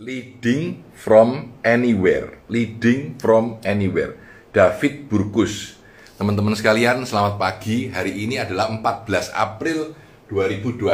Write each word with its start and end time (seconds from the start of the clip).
Leading 0.00 0.80
from 0.96 1.60
anywhere. 1.60 2.40
Leading 2.48 3.20
from 3.20 3.60
anywhere. 3.60 4.16
David 4.48 5.12
Burkus. 5.12 5.76
Teman-teman 6.16 6.56
sekalian, 6.56 7.04
selamat 7.04 7.36
pagi. 7.36 7.92
Hari 7.92 8.24
ini 8.24 8.40
adalah 8.40 8.72
14 8.72 9.28
April 9.28 9.92
2021 10.32 10.88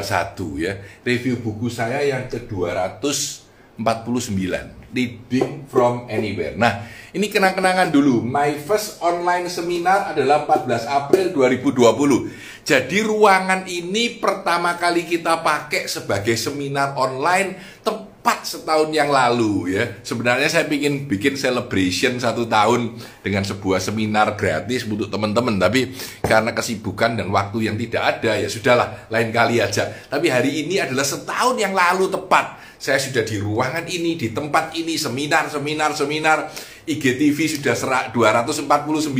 ya. 0.58 0.82
Review 1.06 1.38
buku 1.38 1.70
saya 1.70 2.02
yang 2.02 2.26
ke-249. 2.26 4.42
Leading 4.90 5.70
from 5.70 6.10
anywhere. 6.10 6.58
Nah, 6.58 6.90
ini 7.14 7.30
kenang-kenangan 7.30 7.94
dulu. 7.94 8.26
My 8.26 8.58
first 8.58 8.98
online 8.98 9.46
seminar 9.46 10.18
adalah 10.18 10.50
14 10.50 10.82
April 10.82 11.30
2020. 11.30 12.66
Jadi 12.66 13.06
ruangan 13.06 13.70
ini 13.70 14.18
pertama 14.18 14.74
kali 14.74 15.06
kita 15.06 15.46
pakai 15.46 15.86
sebagai 15.86 16.34
seminar 16.34 16.98
online 16.98 17.78
tepat 18.26 18.42
setahun 18.42 18.90
yang 18.90 19.06
lalu 19.06 19.78
ya. 19.78 20.02
Sebenarnya 20.02 20.50
saya 20.50 20.66
ingin 20.66 21.06
bikin 21.06 21.38
celebration 21.38 22.18
satu 22.18 22.42
tahun 22.50 22.98
dengan 23.22 23.46
sebuah 23.46 23.78
seminar 23.78 24.34
gratis 24.34 24.82
untuk 24.82 25.06
teman-teman, 25.06 25.62
tapi 25.62 25.94
karena 26.26 26.50
kesibukan 26.50 27.14
dan 27.14 27.30
waktu 27.30 27.70
yang 27.70 27.78
tidak 27.78 28.18
ada 28.18 28.34
ya 28.34 28.50
sudahlah 28.50 29.06
lain 29.14 29.30
kali 29.30 29.62
aja. 29.62 29.94
Tapi 30.10 30.26
hari 30.26 30.66
ini 30.66 30.82
adalah 30.82 31.06
setahun 31.06 31.54
yang 31.54 31.70
lalu 31.70 32.10
tepat. 32.10 32.65
Saya 32.76 33.00
sudah 33.00 33.24
di 33.24 33.40
ruangan 33.40 33.88
ini, 33.88 34.20
di 34.20 34.30
tempat 34.32 34.76
ini, 34.76 35.00
seminar, 35.00 35.48
seminar, 35.48 35.96
seminar. 35.96 36.52
IGTV 36.86 37.58
sudah 37.58 37.74
serak 37.74 38.14
249 38.14 39.10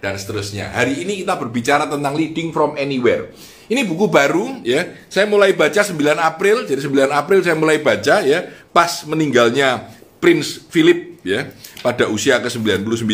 dan 0.00 0.14
seterusnya. 0.16 0.72
Hari 0.72 1.04
ini 1.04 1.20
kita 1.20 1.36
berbicara 1.36 1.84
tentang 1.84 2.16
leading 2.16 2.56
from 2.56 2.72
anywhere. 2.80 3.28
Ini 3.68 3.84
buku 3.84 4.08
baru 4.08 4.64
ya. 4.64 4.88
Saya 5.12 5.28
mulai 5.28 5.52
baca 5.52 5.84
9 5.84 5.92
April, 6.16 6.64
jadi 6.64 6.80
9 6.80 7.12
April 7.12 7.40
saya 7.44 7.56
mulai 7.56 7.84
baca 7.84 8.24
ya 8.24 8.48
pas 8.72 9.04
meninggalnya 9.04 9.92
Prince 10.24 10.64
Philip 10.72 11.20
ya 11.20 11.52
pada 11.84 12.08
usia 12.08 12.40
ke-99. 12.40 13.12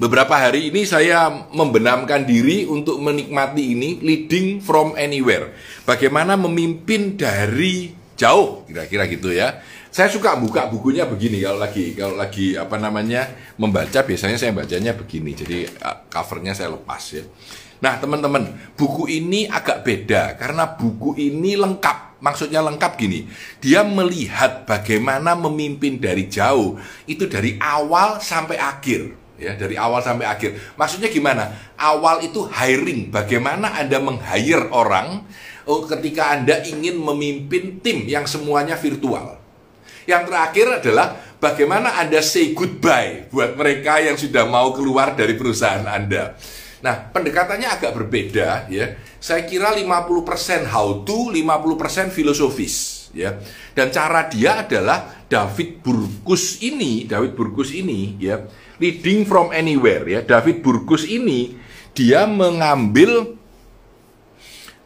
Beberapa 0.00 0.32
hari 0.32 0.72
ini 0.72 0.88
saya 0.88 1.28
membenamkan 1.52 2.24
diri 2.24 2.64
untuk 2.64 3.04
menikmati 3.04 3.76
ini 3.76 4.00
leading 4.00 4.64
from 4.64 4.96
anywhere. 4.96 5.52
Bagaimana 5.84 6.40
memimpin 6.40 7.20
dari 7.20 7.99
jauh 8.20 8.68
kira-kira 8.68 9.08
gitu 9.08 9.32
ya. 9.32 9.64
Saya 9.88 10.12
suka 10.12 10.36
buka 10.36 10.68
bukunya 10.68 11.08
begini 11.08 11.40
kalau 11.40 11.56
lagi 11.56 11.96
kalau 11.96 12.20
lagi 12.20 12.52
apa 12.54 12.76
namanya 12.76 13.32
membaca 13.56 14.04
biasanya 14.04 14.36
saya 14.36 14.52
bacanya 14.52 14.92
begini. 14.92 15.32
Jadi 15.32 15.64
covernya 16.12 16.52
saya 16.52 16.76
lepas 16.76 17.02
ya. 17.16 17.24
Nah, 17.80 17.96
teman-teman, 17.96 18.76
buku 18.76 19.08
ini 19.08 19.48
agak 19.48 19.80
beda 19.88 20.36
karena 20.36 20.68
buku 20.76 21.16
ini 21.16 21.56
lengkap. 21.56 22.20
Maksudnya 22.20 22.60
lengkap 22.60 23.00
gini, 23.00 23.24
dia 23.64 23.80
melihat 23.80 24.68
bagaimana 24.68 25.32
memimpin 25.32 25.96
dari 25.96 26.28
jauh, 26.28 26.76
itu 27.08 27.24
dari 27.24 27.56
awal 27.56 28.20
sampai 28.20 28.60
akhir. 28.60 29.16
Ya, 29.40 29.56
dari 29.56 29.80
awal 29.80 30.04
sampai 30.04 30.28
akhir. 30.28 30.76
Maksudnya 30.76 31.08
gimana? 31.08 31.72
Awal 31.80 32.28
itu 32.28 32.44
hiring, 32.44 33.08
bagaimana 33.08 33.72
Anda 33.72 33.96
meng-hire 33.96 34.68
orang 34.68 35.24
oh, 35.68 35.84
ketika 35.84 36.32
Anda 36.36 36.62
ingin 36.64 36.96
memimpin 36.96 37.82
tim 37.84 38.06
yang 38.06 38.24
semuanya 38.24 38.78
virtual. 38.78 39.40
Yang 40.08 40.22
terakhir 40.32 40.66
adalah 40.80 41.06
bagaimana 41.36 42.00
Anda 42.00 42.24
say 42.24 42.56
goodbye 42.56 43.28
buat 43.28 43.56
mereka 43.56 44.00
yang 44.00 44.16
sudah 44.16 44.48
mau 44.48 44.72
keluar 44.72 45.12
dari 45.12 45.36
perusahaan 45.36 45.84
Anda. 45.84 46.36
Nah, 46.80 47.12
pendekatannya 47.12 47.68
agak 47.68 47.92
berbeda 47.92 48.72
ya. 48.72 48.96
Saya 49.20 49.44
kira 49.44 49.76
50% 49.76 50.64
how 50.72 51.04
to, 51.04 51.28
50% 51.28 52.08
filosofis 52.08 53.08
ya. 53.12 53.36
Dan 53.76 53.92
cara 53.92 54.26
dia 54.32 54.64
adalah 54.64 55.28
David 55.28 55.84
Burkus 55.84 56.64
ini, 56.64 57.04
David 57.04 57.36
Burkus 57.36 57.76
ini 57.76 58.16
ya, 58.16 58.40
leading 58.80 59.28
from 59.28 59.52
anywhere 59.52 60.08
ya. 60.08 60.20
David 60.24 60.64
Burkus 60.64 61.04
ini 61.04 61.54
dia 61.92 62.24
mengambil 62.24 63.39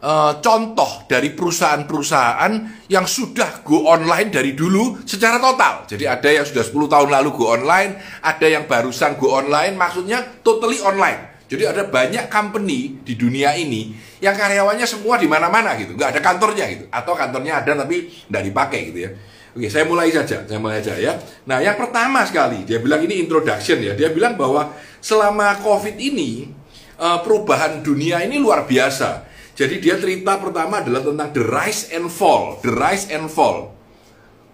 uh, 0.05 0.33
contoh 0.37 1.09
dari 1.09 1.33
perusahaan-perusahaan 1.33 2.53
yang 2.93 3.09
sudah 3.09 3.65
go 3.65 3.89
online 3.89 4.29
dari 4.29 4.53
dulu 4.53 5.01
secara 5.01 5.41
total. 5.41 5.89
Jadi 5.89 6.05
ada 6.05 6.29
yang 6.29 6.45
sudah 6.45 6.61
10 6.61 6.93
tahun 6.93 7.09
lalu 7.09 7.29
go 7.33 7.49
online, 7.49 7.97
ada 8.21 8.45
yang 8.45 8.69
barusan 8.69 9.17
go 9.17 9.33
online, 9.33 9.73
maksudnya 9.73 10.21
totally 10.45 10.77
online. 10.85 11.33
Jadi 11.45 11.61
ada 11.65 11.85
banyak 11.85 12.25
company 12.29 13.05
di 13.05 13.13
dunia 13.13 13.53
ini 13.53 13.93
yang 14.17 14.33
karyawannya 14.33 14.85
semua 14.89 15.21
di 15.21 15.29
mana-mana 15.29 15.77
gitu, 15.77 15.93
nggak 15.93 16.17
ada 16.17 16.21
kantornya 16.21 16.65
gitu, 16.73 16.85
atau 16.89 17.13
kantornya 17.13 17.61
ada 17.61 17.85
tapi 17.85 18.09
nggak 18.29 18.43
dipakai 18.49 18.79
gitu 18.89 18.99
ya. 19.05 19.11
Oke, 19.55 19.71
saya 19.71 19.87
mulai 19.87 20.11
saja, 20.11 20.43
saya 20.43 20.59
mulai 20.59 20.81
saja 20.83 20.97
ya. 20.99 21.13
Nah, 21.47 21.61
yang 21.63 21.77
pertama 21.77 22.25
sekali 22.25 22.65
dia 22.65 22.81
bilang 22.81 23.05
ini 23.05 23.21
introduction 23.21 23.77
ya, 23.77 23.93
dia 23.93 24.09
bilang 24.09 24.35
bahwa 24.35 24.73
selama 24.99 25.61
COVID 25.61 25.95
ini 25.95 26.49
eh, 26.97 27.19
perubahan 27.21 27.85
dunia 27.85 28.25
ini 28.25 28.41
luar 28.41 28.65
biasa. 28.65 29.34
Jadi 29.55 29.79
dia 29.79 29.95
cerita 29.95 30.35
pertama 30.35 30.83
adalah 30.83 30.99
tentang 30.99 31.31
the 31.31 31.43
rise 31.43 31.89
and 31.95 32.11
fall, 32.11 32.59
the 32.59 32.71
rise 32.75 33.07
and 33.07 33.31
fall 33.31 33.75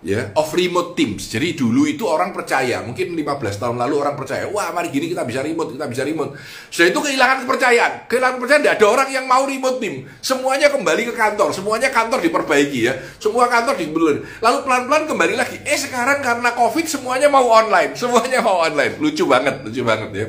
ya 0.02 0.34
of 0.34 0.50
remote 0.54 0.98
teams. 0.98 1.30
Jadi 1.30 1.54
dulu 1.54 1.86
itu 1.86 2.04
orang 2.10 2.34
percaya, 2.34 2.82
mungkin 2.82 3.14
15 3.14 3.62
tahun 3.62 3.78
lalu 3.78 3.96
orang 4.02 4.16
percaya, 4.18 4.50
wah 4.50 4.74
mari 4.74 4.90
gini 4.90 5.14
kita 5.14 5.24
bisa 5.24 5.46
remote, 5.46 5.78
kita 5.78 5.86
bisa 5.86 6.04
remote. 6.06 6.34
Setelah 6.74 6.90
itu 6.90 7.00
kehilangan 7.06 7.38
kepercayaan, 7.46 7.94
kehilangan 8.10 8.36
kepercayaan, 8.42 8.64
tidak 8.66 8.76
ada 8.82 8.88
orang 8.90 9.10
yang 9.14 9.26
mau 9.30 9.44
remote 9.46 9.78
team. 9.78 10.06
Semuanya 10.20 10.68
kembali 10.74 11.02
ke 11.06 11.14
kantor, 11.14 11.50
semuanya 11.54 11.90
kantor 11.94 12.20
diperbaiki 12.20 12.80
ya, 12.90 12.94
semua 13.22 13.46
kantor 13.48 13.78
dibeli. 13.78 14.26
Lalu 14.42 14.58
pelan-pelan 14.66 15.06
kembali 15.06 15.34
lagi. 15.38 15.58
Eh 15.64 15.78
sekarang 15.78 16.20
karena 16.26 16.50
covid 16.58 16.86
semuanya 16.90 17.30
mau 17.30 17.46
online, 17.46 17.94
semuanya 17.94 18.42
mau 18.42 18.66
online. 18.66 18.98
Lucu 18.98 19.30
banget, 19.30 19.62
lucu 19.62 19.86
banget 19.86 20.10
ya. 20.18 20.26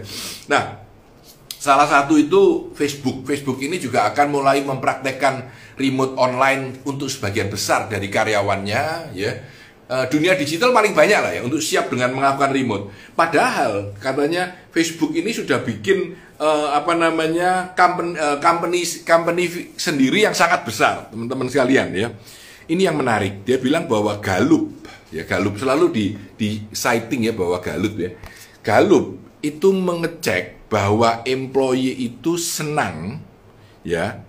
Nah, 0.53 0.92
Salah 1.63 1.87
satu 1.87 2.19
itu 2.19 2.75
Facebook. 2.75 3.23
Facebook 3.23 3.63
ini 3.63 3.79
juga 3.79 4.11
akan 4.11 4.35
mulai 4.35 4.67
mempraktekkan 4.67 5.47
remote 5.79 6.19
online 6.19 6.83
untuk 6.83 7.07
sebagian 7.07 7.47
besar 7.47 7.87
dari 7.87 8.11
karyawannya, 8.11 9.15
ya 9.15 9.31
uh, 9.87 10.11
dunia 10.11 10.35
digital 10.35 10.75
paling 10.75 10.91
banyak 10.91 11.21
lah 11.23 11.33
ya 11.39 11.47
untuk 11.47 11.63
siap 11.63 11.87
dengan 11.87 12.19
melakukan 12.19 12.51
remote. 12.51 12.91
Padahal 13.15 13.95
katanya 14.03 14.51
Facebook 14.75 15.15
ini 15.15 15.31
sudah 15.31 15.63
bikin 15.63 16.19
uh, 16.43 16.75
apa 16.75 16.99
namanya 16.99 17.71
company, 17.79 18.19
uh, 18.19 18.43
company 18.43 18.83
company 19.07 19.45
sendiri 19.79 20.27
yang 20.27 20.35
sangat 20.35 20.67
besar, 20.67 21.15
teman-teman 21.15 21.47
sekalian 21.47 21.95
ya. 21.95 22.11
Ini 22.67 22.91
yang 22.91 22.99
menarik. 22.99 23.47
Dia 23.47 23.63
bilang 23.63 23.87
bahwa 23.87 24.19
Galup 24.19 24.83
ya 25.15 25.23
Galup 25.23 25.63
selalu 25.63 25.95
di 25.95 26.07
di 26.35 26.49
citing 26.75 27.31
ya 27.31 27.35
bahwa 27.39 27.63
Galup 27.63 27.95
ya. 28.03 28.11
Galup 28.67 29.15
itu 29.43 29.71
mengecek 29.71 30.62
bahwa 30.73 31.21
employee 31.29 31.93
itu 32.09 32.41
senang 32.41 33.21
ya. 33.85 34.25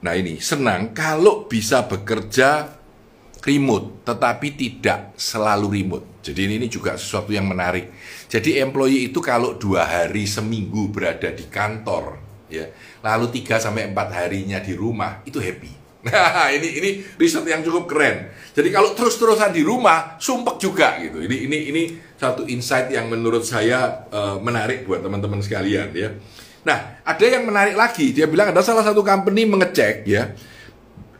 Nah 0.00 0.16
ini 0.16 0.40
senang 0.40 0.96
kalau 0.96 1.44
bisa 1.44 1.84
bekerja 1.84 2.80
remote, 3.44 4.04
tetapi 4.08 4.56
tidak 4.56 5.12
selalu 5.20 5.80
remote. 5.80 6.06
Jadi 6.20 6.48
ini, 6.48 6.68
juga 6.68 6.96
sesuatu 6.96 7.32
yang 7.32 7.48
menarik. 7.48 7.92
Jadi 8.28 8.60
employee 8.60 9.08
itu 9.12 9.20
kalau 9.24 9.56
dua 9.56 9.88
hari 9.88 10.28
seminggu 10.28 10.92
berada 10.92 11.32
di 11.32 11.48
kantor, 11.48 12.20
ya, 12.52 12.68
lalu 13.00 13.32
tiga 13.32 13.56
sampai 13.56 13.88
empat 13.88 14.08
harinya 14.12 14.60
di 14.60 14.76
rumah, 14.76 15.24
itu 15.24 15.40
happy. 15.40 15.72
Nah, 16.00 16.48
ini 16.48 16.80
ini 16.80 16.90
riset 17.20 17.44
yang 17.44 17.60
cukup 17.60 17.84
keren. 17.84 18.32
Jadi 18.56 18.72
kalau 18.72 18.96
terus-terusan 18.96 19.52
di 19.52 19.60
rumah, 19.60 20.16
sumpek 20.16 20.56
juga 20.56 20.96
gitu. 20.96 21.20
Ini 21.20 21.36
ini 21.44 21.58
ini 21.68 21.82
satu 22.20 22.44
insight 22.44 22.92
yang 22.92 23.08
menurut 23.08 23.48
saya 23.48 24.04
uh, 24.12 24.36
menarik 24.36 24.84
buat 24.84 25.00
teman-teman 25.00 25.40
sekalian 25.40 25.88
ya. 25.96 26.12
Nah, 26.60 27.00
ada 27.00 27.24
yang 27.24 27.48
menarik 27.48 27.72
lagi. 27.72 28.12
Dia 28.12 28.28
bilang 28.28 28.52
ada 28.52 28.60
salah 28.60 28.84
satu 28.84 29.00
company 29.00 29.48
mengecek 29.48 30.04
ya 30.04 30.36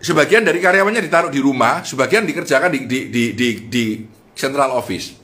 sebagian 0.01 0.43
dari 0.43 0.59
karyawannya 0.59 1.05
ditaruh 1.05 1.31
di 1.31 1.39
rumah, 1.39 1.85
sebagian 1.85 2.25
dikerjakan 2.25 2.73
di 2.73 2.89
di 2.89 2.99
di 3.13 3.25
di, 3.37 3.49
di 3.69 3.85
central 4.33 4.73
office 4.73 5.21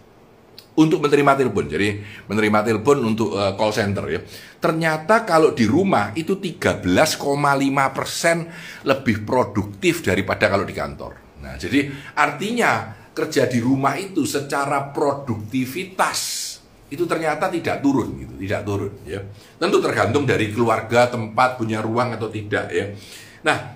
untuk 0.76 1.00
menerima 1.00 1.32
telepon. 1.40 1.64
Jadi 1.64 1.88
menerima 2.28 2.60
telepon 2.62 3.00
untuk 3.02 3.32
uh, 3.32 3.56
call 3.56 3.72
center 3.72 4.04
ya. 4.12 4.20
Ternyata 4.60 5.24
kalau 5.24 5.56
di 5.56 5.64
rumah 5.64 6.12
itu 6.12 6.36
13,5% 6.36 8.84
lebih 8.84 9.16
produktif 9.24 10.04
daripada 10.04 10.52
kalau 10.52 10.68
di 10.68 10.76
kantor. 10.76 11.40
Nah, 11.40 11.56
jadi 11.56 11.88
artinya 12.16 13.04
kerja 13.16 13.48
di 13.48 13.64
rumah 13.64 13.96
itu 13.96 14.28
secara 14.28 14.92
produktivitas 14.92 16.52
itu 16.86 17.02
ternyata 17.02 17.50
tidak 17.50 17.82
turun 17.82 18.14
gitu, 18.14 18.34
tidak 18.38 18.62
turun 18.62 18.92
ya. 19.02 19.18
Tentu 19.58 19.82
tergantung 19.82 20.22
dari 20.22 20.54
keluarga, 20.54 21.10
tempat, 21.10 21.58
punya 21.58 21.82
ruang 21.82 22.14
atau 22.14 22.30
tidak 22.30 22.70
ya. 22.70 22.94
Nah, 23.42 23.74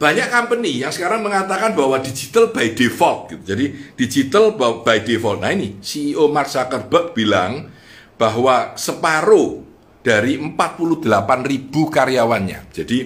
banyak 0.00 0.32
company 0.32 0.80
yang 0.80 0.88
sekarang 0.88 1.20
mengatakan 1.20 1.76
bahwa 1.76 2.00
digital 2.00 2.48
by 2.56 2.72
default 2.72 3.36
gitu. 3.36 3.52
Jadi 3.52 3.64
digital 4.00 4.56
by 4.56 5.04
default. 5.04 5.44
Nah 5.44 5.52
ini 5.52 5.76
CEO 5.84 6.32
Mark 6.32 6.48
Zuckerberg 6.48 7.12
bilang 7.12 7.68
bahwa 8.16 8.72
separuh 8.80 9.60
dari 10.00 10.40
48 10.40 11.04
ribu 11.44 11.92
karyawannya. 11.92 12.72
Jadi 12.72 12.98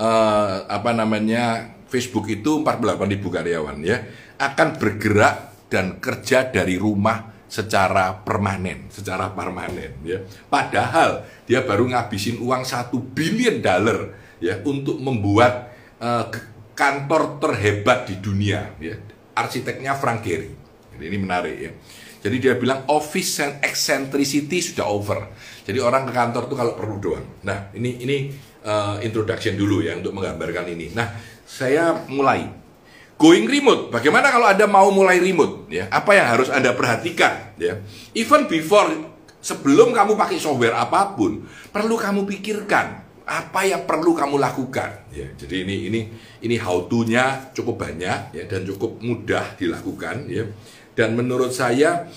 eh, 0.00 0.56
apa 0.64 0.90
namanya 0.96 1.76
Facebook 1.90 2.30
itu 2.30 2.62
48 2.62 3.12
ribu 3.18 3.28
karyawan 3.28 3.82
ya 3.82 3.98
akan 4.38 4.78
bergerak 4.78 5.68
dan 5.68 5.98
kerja 5.98 6.48
dari 6.48 6.78
rumah 6.78 7.30
secara 7.50 8.14
permanen, 8.22 8.86
secara 8.94 9.34
permanen 9.34 9.98
ya. 10.06 10.22
Padahal 10.46 11.26
dia 11.44 11.66
baru 11.66 11.90
ngabisin 11.90 12.38
uang 12.38 12.62
satu 12.62 13.02
billion 13.02 13.58
dollar 13.58 14.14
ya 14.38 14.62
untuk 14.62 15.02
membuat 15.02 15.74
uh, 15.98 16.30
kantor 16.78 17.42
terhebat 17.42 18.06
di 18.06 18.22
dunia 18.22 18.70
ya. 18.78 18.94
Arsiteknya 19.34 19.98
Frank 19.98 20.22
Gehry. 20.22 20.54
Jadi 20.94 21.04
ini 21.10 21.18
menarik 21.18 21.56
ya. 21.58 21.70
Jadi 22.20 22.36
dia 22.36 22.54
bilang 22.54 22.84
office 22.86 23.40
and 23.40 23.58
eccentricity 23.64 24.60
sudah 24.60 24.86
over. 24.86 25.26
Jadi 25.70 25.78
orang 25.78 26.02
ke 26.02 26.10
kantor 26.10 26.50
tuh 26.50 26.58
kalau 26.58 26.74
perlu 26.74 26.98
doang. 26.98 27.22
Nah, 27.46 27.70
ini 27.78 28.02
ini 28.02 28.16
uh, 28.66 28.98
introduction 29.06 29.54
dulu 29.54 29.86
ya 29.86 29.94
untuk 29.94 30.10
menggambarkan 30.18 30.66
ini. 30.66 30.90
Nah, 30.90 31.14
saya 31.46 31.94
mulai 32.10 32.50
going 33.14 33.46
remote. 33.46 33.94
Bagaimana 33.94 34.34
kalau 34.34 34.50
Anda 34.50 34.66
mau 34.66 34.90
mulai 34.90 35.22
remote 35.22 35.70
ya? 35.70 35.86
Apa 35.94 36.18
yang 36.18 36.26
harus 36.26 36.50
Anda 36.50 36.74
perhatikan 36.74 37.54
ya? 37.54 37.78
Even 38.18 38.50
before 38.50 38.90
sebelum 39.38 39.94
kamu 39.94 40.18
pakai 40.18 40.42
software 40.42 40.74
apa 40.74 41.14
pun, 41.14 41.46
perlu 41.70 41.94
kamu 41.94 42.26
pikirkan 42.26 43.06
apa 43.30 43.62
yang 43.62 43.86
perlu 43.86 44.10
kamu 44.10 44.42
lakukan 44.42 45.06
ya. 45.14 45.30
Jadi 45.38 45.62
ini 45.62 45.86
ini 45.86 46.00
ini 46.42 46.58
how 46.58 46.90
to-nya 46.90 47.54
cukup 47.54 47.78
banyak 47.86 48.34
ya 48.34 48.44
dan 48.50 48.66
cukup 48.66 48.98
mudah 48.98 49.54
dilakukan 49.54 50.26
ya 50.26 50.50
dan 50.98 51.14
menurut 51.14 51.54
saya 51.54 52.10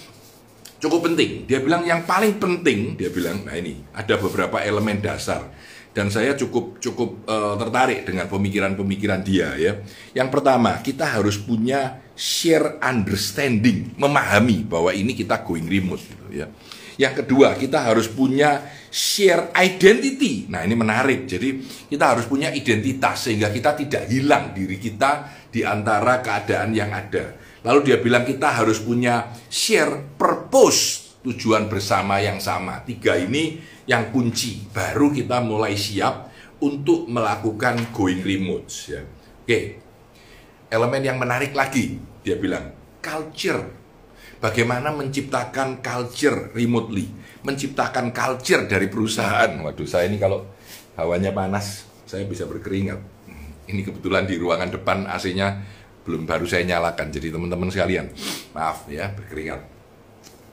cukup 0.84 1.08
penting. 1.08 1.48
Dia 1.48 1.64
bilang 1.64 1.88
yang 1.88 2.04
paling 2.04 2.36
penting, 2.36 3.00
dia 3.00 3.08
bilang, 3.08 3.48
nah 3.48 3.56
ini 3.56 3.80
ada 3.96 4.20
beberapa 4.20 4.60
elemen 4.60 5.00
dasar 5.00 5.48
dan 5.94 6.10
saya 6.10 6.34
cukup 6.34 6.82
cukup 6.82 7.24
uh, 7.30 7.56
tertarik 7.56 8.04
dengan 8.04 8.28
pemikiran-pemikiran 8.28 9.22
dia 9.24 9.56
ya. 9.56 9.80
Yang 10.12 10.30
pertama, 10.34 10.82
kita 10.84 11.06
harus 11.06 11.40
punya 11.40 12.04
share 12.18 12.82
understanding, 12.84 13.96
memahami 13.96 14.68
bahwa 14.68 14.92
ini 14.92 15.16
kita 15.16 15.46
going 15.46 15.70
remote 15.70 16.04
gitu 16.04 16.28
ya. 16.34 16.52
Yang 16.94 17.26
kedua, 17.26 17.58
kita 17.58 17.90
harus 17.90 18.06
punya 18.06 18.70
share 18.94 19.50
identity. 19.58 20.46
Nah, 20.46 20.62
ini 20.62 20.78
menarik. 20.78 21.26
Jadi, 21.26 21.66
kita 21.90 22.14
harus 22.14 22.30
punya 22.30 22.54
identitas 22.54 23.26
sehingga 23.26 23.50
kita 23.50 23.74
tidak 23.74 24.04
hilang 24.14 24.54
diri 24.54 24.78
kita 24.78 25.26
di 25.50 25.66
antara 25.66 26.22
keadaan 26.22 26.70
yang 26.70 26.94
ada. 26.94 27.34
Lalu 27.64 27.80
dia 27.88 27.98
bilang 28.04 28.28
kita 28.28 28.52
harus 28.52 28.84
punya 28.84 29.32
share 29.48 30.20
purpose, 30.20 31.16
tujuan 31.24 31.72
bersama 31.72 32.20
yang 32.20 32.44
sama. 32.44 32.84
Tiga 32.84 33.16
ini 33.16 33.60
yang 33.88 34.12
kunci. 34.12 34.68
Baru 34.72 35.16
kita 35.16 35.40
mulai 35.40 35.80
siap 35.80 36.28
untuk 36.60 37.08
melakukan 37.08 37.92
going 37.96 38.20
remote. 38.20 38.68
Ya. 38.92 39.04
Oke, 39.44 39.80
elemen 40.68 41.04
yang 41.04 41.20
menarik 41.20 41.56
lagi, 41.56 42.00
dia 42.24 42.36
bilang 42.36 42.72
culture. 43.00 43.84
Bagaimana 44.44 44.92
menciptakan 44.92 45.80
culture 45.80 46.52
remotely, 46.52 47.08
menciptakan 47.48 48.12
culture 48.12 48.68
dari 48.68 48.92
perusahaan. 48.92 49.52
Waduh, 49.56 49.88
saya 49.88 50.12
ini 50.12 50.20
kalau 50.20 50.44
hawanya 51.00 51.32
panas, 51.32 51.88
saya 52.04 52.28
bisa 52.28 52.44
berkeringat. 52.44 53.00
Ini 53.72 53.88
kebetulan 53.88 54.28
di 54.28 54.36
ruangan 54.36 54.68
depan 54.68 55.08
AC-nya 55.08 55.64
belum 56.04 56.28
baru 56.28 56.46
saya 56.48 56.68
nyalakan. 56.68 57.10
Jadi 57.10 57.32
teman-teman 57.32 57.72
sekalian, 57.72 58.12
maaf 58.52 58.88
ya 58.92 59.12
berkeringat. 59.12 59.74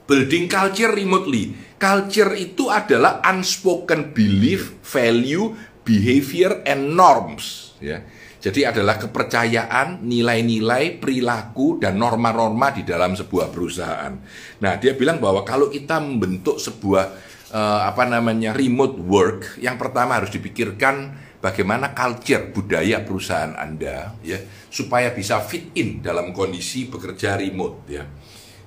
Building 0.07 0.51
culture 0.51 0.91
remotely. 0.91 1.55
Culture 1.79 2.35
itu 2.35 2.67
adalah 2.67 3.23
unspoken 3.23 4.11
belief, 4.11 4.83
value, 4.83 5.55
behavior, 5.87 6.59
and 6.67 6.91
norms. 6.97 7.75
Ya. 7.79 8.03
Jadi 8.41 8.65
adalah 8.65 8.97
kepercayaan, 8.97 10.01
nilai-nilai, 10.01 10.97
perilaku, 10.97 11.77
dan 11.77 11.95
norma-norma 12.01 12.73
di 12.73 12.81
dalam 12.81 13.13
sebuah 13.13 13.53
perusahaan. 13.53 14.17
Nah, 14.65 14.73
dia 14.81 14.97
bilang 14.97 15.21
bahwa 15.21 15.45
kalau 15.45 15.69
kita 15.69 16.01
membentuk 16.01 16.57
sebuah 16.57 17.05
uh, 17.53 17.81
apa 17.85 18.09
namanya 18.09 18.57
remote 18.57 18.97
work, 18.97 19.61
yang 19.61 19.77
pertama 19.77 20.17
harus 20.17 20.33
dipikirkan 20.33 21.13
bagaimana 21.41 21.91
culture 21.91 22.53
budaya 22.53 23.01
perusahaan 23.01 23.57
Anda 23.57 24.15
ya 24.21 24.39
supaya 24.69 25.11
bisa 25.11 25.41
fit 25.41 25.73
in 25.75 25.99
dalam 25.99 26.31
kondisi 26.31 26.87
bekerja 26.87 27.35
remote 27.35 27.77
ya. 27.89 28.05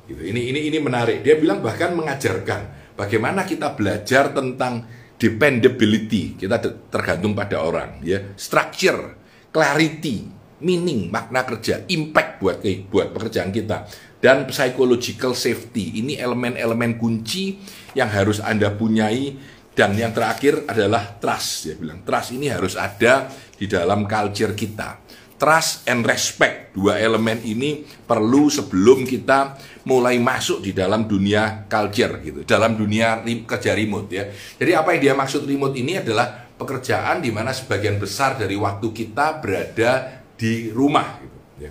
Gitu. 0.05 0.21
Ini 0.21 0.41
ini 0.53 0.61
ini 0.69 0.79
menarik. 0.83 1.25
Dia 1.25 1.41
bilang 1.41 1.65
bahkan 1.65 1.97
mengajarkan 1.97 2.93
bagaimana 2.99 3.49
kita 3.49 3.73
belajar 3.73 4.35
tentang 4.37 4.85
dependability. 5.17 6.37
Kita 6.37 6.61
tergantung 6.93 7.33
pada 7.33 7.65
orang 7.65 8.05
ya. 8.05 8.37
Structure, 8.37 9.17
clarity, 9.49 10.29
meaning, 10.61 11.09
makna 11.09 11.47
kerja, 11.47 11.89
impact 11.89 12.43
buat 12.43 12.61
buat 12.91 13.17
pekerjaan 13.17 13.49
kita 13.55 13.89
dan 14.25 14.49
psychological 14.49 15.33
safety. 15.33 16.01
Ini 16.01 16.21
elemen-elemen 16.21 16.97
kunci 16.97 17.61
yang 17.93 18.09
harus 18.09 18.41
Anda 18.41 18.73
punyai 18.73 19.37
dan 19.75 19.99
yang 19.99 20.15
terakhir 20.15 20.65
adalah 20.71 21.19
trust. 21.19 21.67
Dia 21.69 21.75
bilang 21.75 22.07
trust 22.07 22.31
ini 22.33 22.47
harus 22.49 22.79
ada 22.79 23.29
di 23.59 23.67
dalam 23.67 24.07
culture 24.07 24.55
kita. 24.55 25.03
Trust 25.35 25.91
and 25.91 26.07
respect, 26.07 26.73
dua 26.79 27.03
elemen 27.03 27.43
ini 27.43 27.83
perlu 27.83 28.47
sebelum 28.47 29.03
kita 29.03 29.59
mulai 29.91 30.17
masuk 30.23 30.63
di 30.63 30.71
dalam 30.71 31.11
dunia 31.11 31.67
culture 31.67 32.23
gitu, 32.23 32.47
dalam 32.47 32.79
dunia 32.79 33.21
kerja 33.27 33.75
remote 33.75 34.09
ya. 34.15 34.31
Jadi 34.31 34.73
apa 34.73 34.95
yang 34.95 35.03
dia 35.11 35.15
maksud 35.19 35.43
remote 35.43 35.75
ini 35.75 35.99
adalah 35.99 36.49
pekerjaan 36.55 37.19
di 37.19 37.35
mana 37.35 37.51
sebagian 37.51 37.99
besar 37.99 38.39
dari 38.39 38.55
waktu 38.55 38.95
kita 38.95 39.43
berada 39.43 40.23
di 40.39 40.71
rumah 40.71 41.19
gitu 41.19 41.39
ya. 41.67 41.71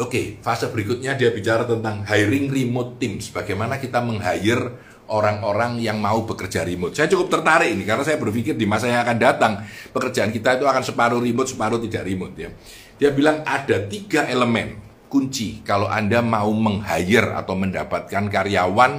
Oke, 0.00 0.40
fase 0.40 0.70
berikutnya 0.72 1.12
dia 1.18 1.28
bicara 1.28 1.68
tentang 1.68 2.08
hiring 2.08 2.48
remote 2.48 2.96
teams, 2.96 3.28
bagaimana 3.28 3.76
kita 3.76 4.00
meng-hire 4.00 4.89
orang-orang 5.10 5.82
yang 5.82 5.98
mau 5.98 6.22
bekerja 6.22 6.62
remote. 6.62 6.94
Saya 6.94 7.10
cukup 7.10 7.28
tertarik 7.28 7.74
ini 7.74 7.82
karena 7.82 8.06
saya 8.06 8.16
berpikir 8.16 8.54
di 8.54 8.64
masa 8.64 8.86
yang 8.86 9.02
akan 9.02 9.18
datang 9.18 9.52
pekerjaan 9.90 10.30
kita 10.30 10.56
itu 10.62 10.64
akan 10.70 10.82
separuh 10.86 11.18
remote, 11.18 11.50
separuh 11.50 11.82
tidak 11.82 12.06
remote 12.06 12.34
ya. 12.38 12.48
Dia 12.96 13.10
bilang 13.10 13.42
ada 13.42 13.82
tiga 13.90 14.30
elemen 14.30 14.78
kunci 15.10 15.66
kalau 15.66 15.90
Anda 15.90 16.22
mau 16.22 16.54
meng-hire 16.54 17.34
atau 17.34 17.58
mendapatkan 17.58 18.30
karyawan. 18.30 18.92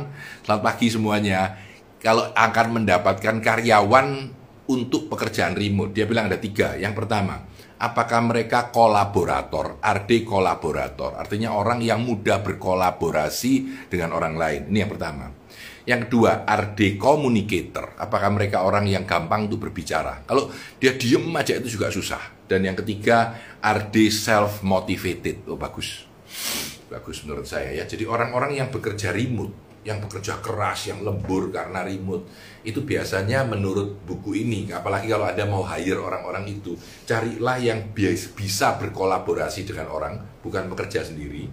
Selamat 0.43 0.61
pagi 0.61 0.91
semuanya. 0.91 1.55
Kalau 2.03 2.27
akan 2.35 2.81
mendapatkan 2.81 3.39
karyawan 3.39 4.07
untuk 4.67 5.07
pekerjaan 5.07 5.55
remote, 5.55 5.95
dia 5.95 6.03
bilang 6.09 6.27
ada 6.27 6.41
tiga. 6.41 6.73
Yang 6.75 7.05
pertama, 7.05 7.45
apakah 7.77 8.19
mereka 8.25 8.73
kolaborator, 8.73 9.77
RD 9.79 10.25
kolaborator, 10.25 11.15
artinya 11.15 11.53
orang 11.53 11.79
yang 11.85 12.01
mudah 12.01 12.41
berkolaborasi 12.41 13.85
dengan 13.87 14.17
orang 14.17 14.33
lain. 14.33 14.61
Ini 14.73 14.77
yang 14.81 14.91
pertama. 14.91 15.40
Yang 15.91 16.07
kedua, 16.07 16.47
RD 16.47 16.95
communicator. 16.95 17.99
Apakah 17.99 18.31
mereka 18.31 18.63
orang 18.63 18.87
yang 18.87 19.03
gampang 19.03 19.51
untuk 19.51 19.67
berbicara? 19.67 20.23
Kalau 20.23 20.47
dia 20.79 20.95
diem 20.95 21.27
aja 21.35 21.59
itu 21.59 21.75
juga 21.75 21.91
susah. 21.91 22.47
Dan 22.47 22.63
yang 22.63 22.79
ketiga, 22.79 23.35
RD 23.59 24.07
self 24.07 24.63
motivated. 24.63 25.43
Oh 25.51 25.59
bagus. 25.59 26.07
Bagus 26.87 27.27
menurut 27.27 27.43
saya 27.43 27.75
ya. 27.75 27.83
Jadi 27.83 28.07
orang-orang 28.07 28.55
yang 28.55 28.71
bekerja 28.71 29.11
remote, 29.11 29.83
yang 29.83 29.99
bekerja 29.99 30.39
keras, 30.39 30.87
yang 30.87 31.03
lembur 31.03 31.51
karena 31.51 31.83
remote, 31.83 32.23
itu 32.63 32.87
biasanya 32.87 33.43
menurut 33.43 34.07
buku 34.07 34.47
ini, 34.47 34.71
apalagi 34.71 35.11
kalau 35.11 35.27
Anda 35.27 35.43
mau 35.43 35.67
hire 35.67 35.99
orang-orang 35.99 36.47
itu, 36.47 36.79
carilah 37.03 37.59
yang 37.59 37.91
bisa 38.31 38.79
berkolaborasi 38.79 39.67
dengan 39.67 39.91
orang, 39.91 40.39
bukan 40.39 40.71
bekerja 40.71 41.03
sendiri 41.03 41.51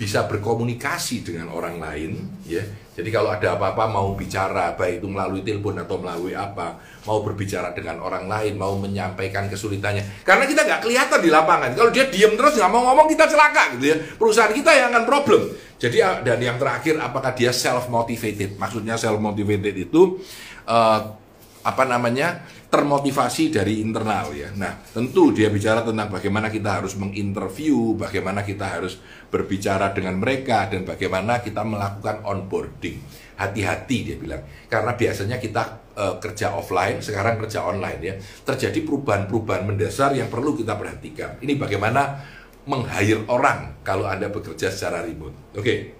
bisa 0.00 0.24
berkomunikasi 0.24 1.20
dengan 1.20 1.52
orang 1.52 1.76
lain 1.76 2.16
ya. 2.48 2.64
Jadi 2.96 3.12
kalau 3.12 3.28
ada 3.28 3.60
apa-apa 3.60 3.84
mau 3.84 4.16
bicara 4.16 4.72
baik 4.72 5.04
itu 5.04 5.08
melalui 5.12 5.44
telepon 5.44 5.76
atau 5.76 6.00
melalui 6.00 6.32
apa 6.32 6.80
mau 7.04 7.20
berbicara 7.20 7.76
dengan 7.76 8.00
orang 8.00 8.24
lain 8.24 8.56
mau 8.56 8.72
menyampaikan 8.80 9.52
kesulitannya. 9.52 10.24
Karena 10.24 10.48
kita 10.48 10.64
nggak 10.64 10.80
kelihatan 10.88 11.20
di 11.20 11.28
lapangan. 11.28 11.76
Kalau 11.76 11.92
dia 11.92 12.08
diem 12.08 12.32
terus 12.32 12.56
nggak 12.56 12.72
mau 12.72 12.88
ngomong 12.88 13.12
kita 13.12 13.28
celaka 13.28 13.76
gitu 13.76 13.92
ya. 13.92 13.96
Perusahaan 14.16 14.52
kita 14.56 14.72
yang 14.72 14.88
akan 14.88 15.04
problem. 15.04 15.42
Jadi 15.76 15.96
dan 16.00 16.38
yang 16.40 16.56
terakhir 16.56 16.96
apakah 16.96 17.36
dia 17.36 17.52
self 17.52 17.92
motivated 17.92 18.56
maksudnya 18.56 18.96
self 18.96 19.20
motivated 19.20 19.76
itu 19.84 20.16
uh, 20.64 21.19
apa 21.60 21.84
namanya 21.84 22.40
termotivasi 22.70 23.50
dari 23.50 23.82
internal 23.82 24.30
ya. 24.32 24.48
Nah, 24.54 24.78
tentu 24.94 25.34
dia 25.34 25.50
bicara 25.50 25.82
tentang 25.82 26.08
bagaimana 26.08 26.48
kita 26.48 26.80
harus 26.80 26.94
menginterview, 26.96 27.98
bagaimana 27.98 28.46
kita 28.46 28.78
harus 28.78 28.96
berbicara 29.28 29.90
dengan 29.90 30.16
mereka 30.16 30.70
dan 30.70 30.86
bagaimana 30.86 31.42
kita 31.42 31.66
melakukan 31.66 32.22
onboarding. 32.24 33.02
Hati-hati 33.36 33.96
dia 34.06 34.16
bilang. 34.20 34.44
Karena 34.70 34.94
biasanya 34.94 35.42
kita 35.42 35.92
e, 35.96 36.04
kerja 36.22 36.54
offline, 36.54 37.02
sekarang 37.02 37.40
kerja 37.42 37.66
online 37.66 38.00
ya. 38.00 38.14
Terjadi 38.20 38.86
perubahan-perubahan 38.86 39.66
mendasar 39.66 40.14
yang 40.14 40.30
perlu 40.30 40.54
kita 40.54 40.78
perhatikan. 40.78 41.42
Ini 41.42 41.58
bagaimana 41.58 42.22
meng-hire 42.70 43.26
orang 43.26 43.82
kalau 43.82 44.06
Anda 44.06 44.30
bekerja 44.30 44.70
secara 44.70 45.02
remote. 45.02 45.58
Oke. 45.58 45.98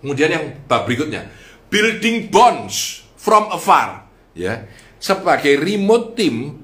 Kemudian 0.00 0.32
yang 0.32 0.44
bab 0.64 0.88
berikutnya, 0.88 1.28
building 1.68 2.32
bonds 2.32 3.04
from 3.20 3.52
afar 3.52 4.09
ya 4.34 4.66
sebagai 5.00 5.58
remote 5.58 6.14
team 6.14 6.60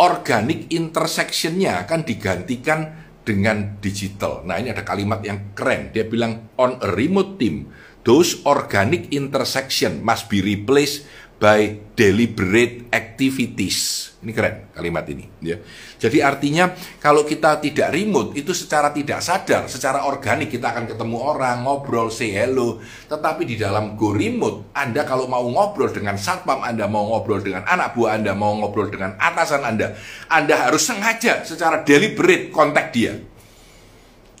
organic 0.00 0.72
intersectionnya 0.72 1.84
akan 1.84 2.00
digantikan 2.08 2.80
dengan 3.20 3.76
digital. 3.78 4.42
Nah 4.48 4.56
ini 4.56 4.72
ada 4.72 4.80
kalimat 4.80 5.20
yang 5.20 5.52
keren. 5.52 5.92
Dia 5.92 6.08
bilang 6.08 6.50
on 6.56 6.80
a 6.80 6.88
remote 6.88 7.36
team, 7.36 7.68
those 8.02 8.40
organic 8.48 9.12
intersection 9.12 10.00
must 10.00 10.32
be 10.32 10.40
replaced 10.40 11.04
by 11.40 11.96
deliberate 11.96 12.92
activities. 12.92 14.12
Ini 14.20 14.36
keren 14.36 14.68
kalimat 14.76 15.08
ini. 15.08 15.24
Ya. 15.40 15.56
Jadi 15.96 16.20
artinya 16.20 16.76
kalau 17.00 17.24
kita 17.24 17.56
tidak 17.64 17.88
remote 17.96 18.36
itu 18.36 18.52
secara 18.52 18.92
tidak 18.92 19.24
sadar, 19.24 19.64
secara 19.64 20.04
organik 20.04 20.52
kita 20.52 20.76
akan 20.76 20.84
ketemu 20.84 21.16
orang, 21.16 21.64
ngobrol, 21.64 22.12
say 22.12 22.36
hello. 22.36 22.84
Tetapi 23.08 23.48
di 23.48 23.56
dalam 23.56 23.96
go 23.96 24.12
remote, 24.12 24.76
Anda 24.76 25.08
kalau 25.08 25.24
mau 25.24 25.40
ngobrol 25.48 25.88
dengan 25.88 26.20
satpam, 26.20 26.60
Anda 26.60 26.84
mau 26.84 27.08
ngobrol 27.08 27.40
dengan 27.40 27.64
anak 27.64 27.96
buah 27.96 28.20
Anda, 28.20 28.36
mau 28.36 28.52
ngobrol 28.60 28.92
dengan 28.92 29.16
atasan 29.16 29.64
Anda, 29.64 29.96
Anda 30.28 30.68
harus 30.68 30.84
sengaja 30.84 31.40
secara 31.48 31.80
deliberate 31.80 32.52
kontak 32.52 32.92
dia 32.92 33.29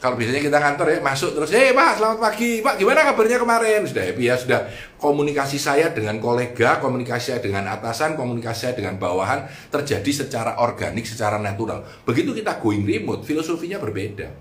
kalau 0.00 0.16
biasanya 0.16 0.40
kita 0.40 0.56
kantor 0.56 0.86
ya 0.96 0.98
masuk 1.04 1.36
terus, 1.36 1.52
eh 1.52 1.76
pak 1.76 2.00
selamat 2.00 2.18
pagi, 2.24 2.64
pak 2.64 2.80
gimana 2.80 3.04
kabarnya 3.04 3.36
kemarin? 3.36 3.84
Sudah 3.84 4.04
happy 4.08 4.24
ya, 4.32 4.34
sudah 4.40 4.60
komunikasi 4.96 5.60
saya 5.60 5.92
dengan 5.92 6.16
kolega, 6.16 6.80
komunikasi 6.80 7.36
saya 7.36 7.40
dengan 7.44 7.68
atasan, 7.68 8.16
komunikasi 8.16 8.58
saya 8.64 8.74
dengan 8.80 8.96
bawahan 8.96 9.44
terjadi 9.68 10.24
secara 10.24 10.56
organik, 10.56 11.04
secara 11.04 11.36
natural. 11.36 11.84
Begitu 12.08 12.32
kita 12.32 12.56
going 12.56 12.88
remote, 12.88 13.28
filosofinya 13.28 13.76
berbeda. 13.76 14.32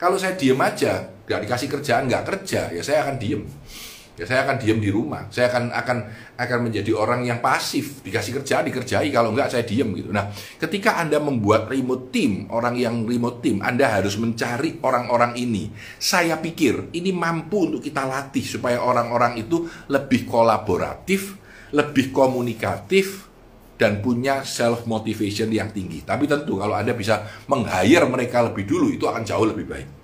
Kalau 0.00 0.16
saya 0.16 0.32
diem 0.32 0.56
aja, 0.56 1.04
nggak 1.28 1.40
dikasih 1.44 1.68
kerjaan, 1.68 2.08
nggak 2.08 2.24
kerja, 2.32 2.72
ya 2.72 2.80
saya 2.80 3.04
akan 3.04 3.20
diem 3.20 3.44
ya 4.12 4.24
saya 4.28 4.44
akan 4.44 4.56
diam 4.60 4.78
di 4.78 4.92
rumah. 4.92 5.28
Saya 5.32 5.48
akan 5.48 5.72
akan 5.72 5.98
akan 6.36 6.58
menjadi 6.68 6.92
orang 6.92 7.24
yang 7.24 7.40
pasif. 7.40 8.04
Dikasih 8.04 8.42
kerja 8.42 8.60
dikerjai. 8.60 9.08
Kalau 9.08 9.32
enggak 9.32 9.52
saya 9.52 9.64
diam 9.64 9.92
gitu. 9.96 10.12
Nah 10.12 10.28
ketika 10.60 11.00
anda 11.00 11.16
membuat 11.16 11.68
remote 11.72 12.12
team 12.12 12.48
orang 12.52 12.76
yang 12.76 13.08
remote 13.08 13.40
team 13.40 13.64
anda 13.64 13.88
harus 13.88 14.20
mencari 14.20 14.80
orang-orang 14.84 15.32
ini. 15.40 15.72
Saya 15.96 16.36
pikir 16.36 16.92
ini 16.92 17.10
mampu 17.10 17.72
untuk 17.72 17.80
kita 17.80 18.04
latih 18.04 18.44
supaya 18.44 18.80
orang-orang 18.82 19.40
itu 19.40 19.64
lebih 19.88 20.28
kolaboratif 20.28 21.40
lebih 21.72 22.12
komunikatif 22.12 23.32
dan 23.80 24.04
punya 24.04 24.44
self 24.44 24.84
motivation 24.84 25.48
yang 25.48 25.72
tinggi. 25.72 26.04
Tapi 26.04 26.28
tentu 26.28 26.60
kalau 26.60 26.76
anda 26.76 26.92
bisa 26.92 27.24
meng-hire 27.48 28.04
mereka 28.04 28.44
lebih 28.44 28.68
dulu 28.68 28.92
itu 28.92 29.08
akan 29.08 29.24
jauh 29.24 29.48
lebih 29.48 29.64
baik 29.64 30.01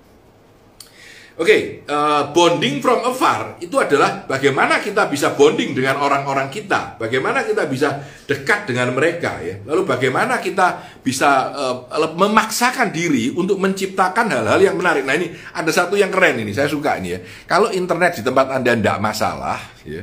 Oke, 1.39 1.55
okay, 1.55 1.61
uh, 1.87 1.95
eh, 1.95 2.23
bonding 2.35 2.83
from 2.83 2.99
afar 3.07 3.63
itu 3.63 3.79
adalah 3.79 4.27
bagaimana 4.27 4.83
kita 4.83 5.07
bisa 5.07 5.39
bonding 5.39 5.71
dengan 5.71 6.03
orang-orang 6.03 6.51
kita, 6.51 6.99
bagaimana 6.99 7.47
kita 7.47 7.63
bisa 7.71 8.03
dekat 8.27 8.67
dengan 8.67 8.91
mereka 8.91 9.39
ya. 9.39 9.63
Lalu 9.63 9.87
bagaimana 9.87 10.43
kita 10.43 10.99
bisa 10.99 11.55
uh, 11.55 12.11
memaksakan 12.19 12.91
diri 12.91 13.31
untuk 13.39 13.55
menciptakan 13.63 14.35
hal-hal 14.35 14.59
yang 14.59 14.75
menarik. 14.75 15.07
Nah 15.07 15.15
ini 15.15 15.31
ada 15.55 15.71
satu 15.71 15.95
yang 15.95 16.11
keren 16.11 16.43
ini, 16.43 16.51
saya 16.51 16.67
suka 16.67 16.99
ini 16.99 17.15
ya. 17.15 17.23
Kalau 17.47 17.71
internet 17.71 18.19
di 18.19 18.27
tempat 18.27 18.59
anda 18.59 18.75
tidak 18.75 18.99
masalah 18.99 19.63
ya, 19.87 20.03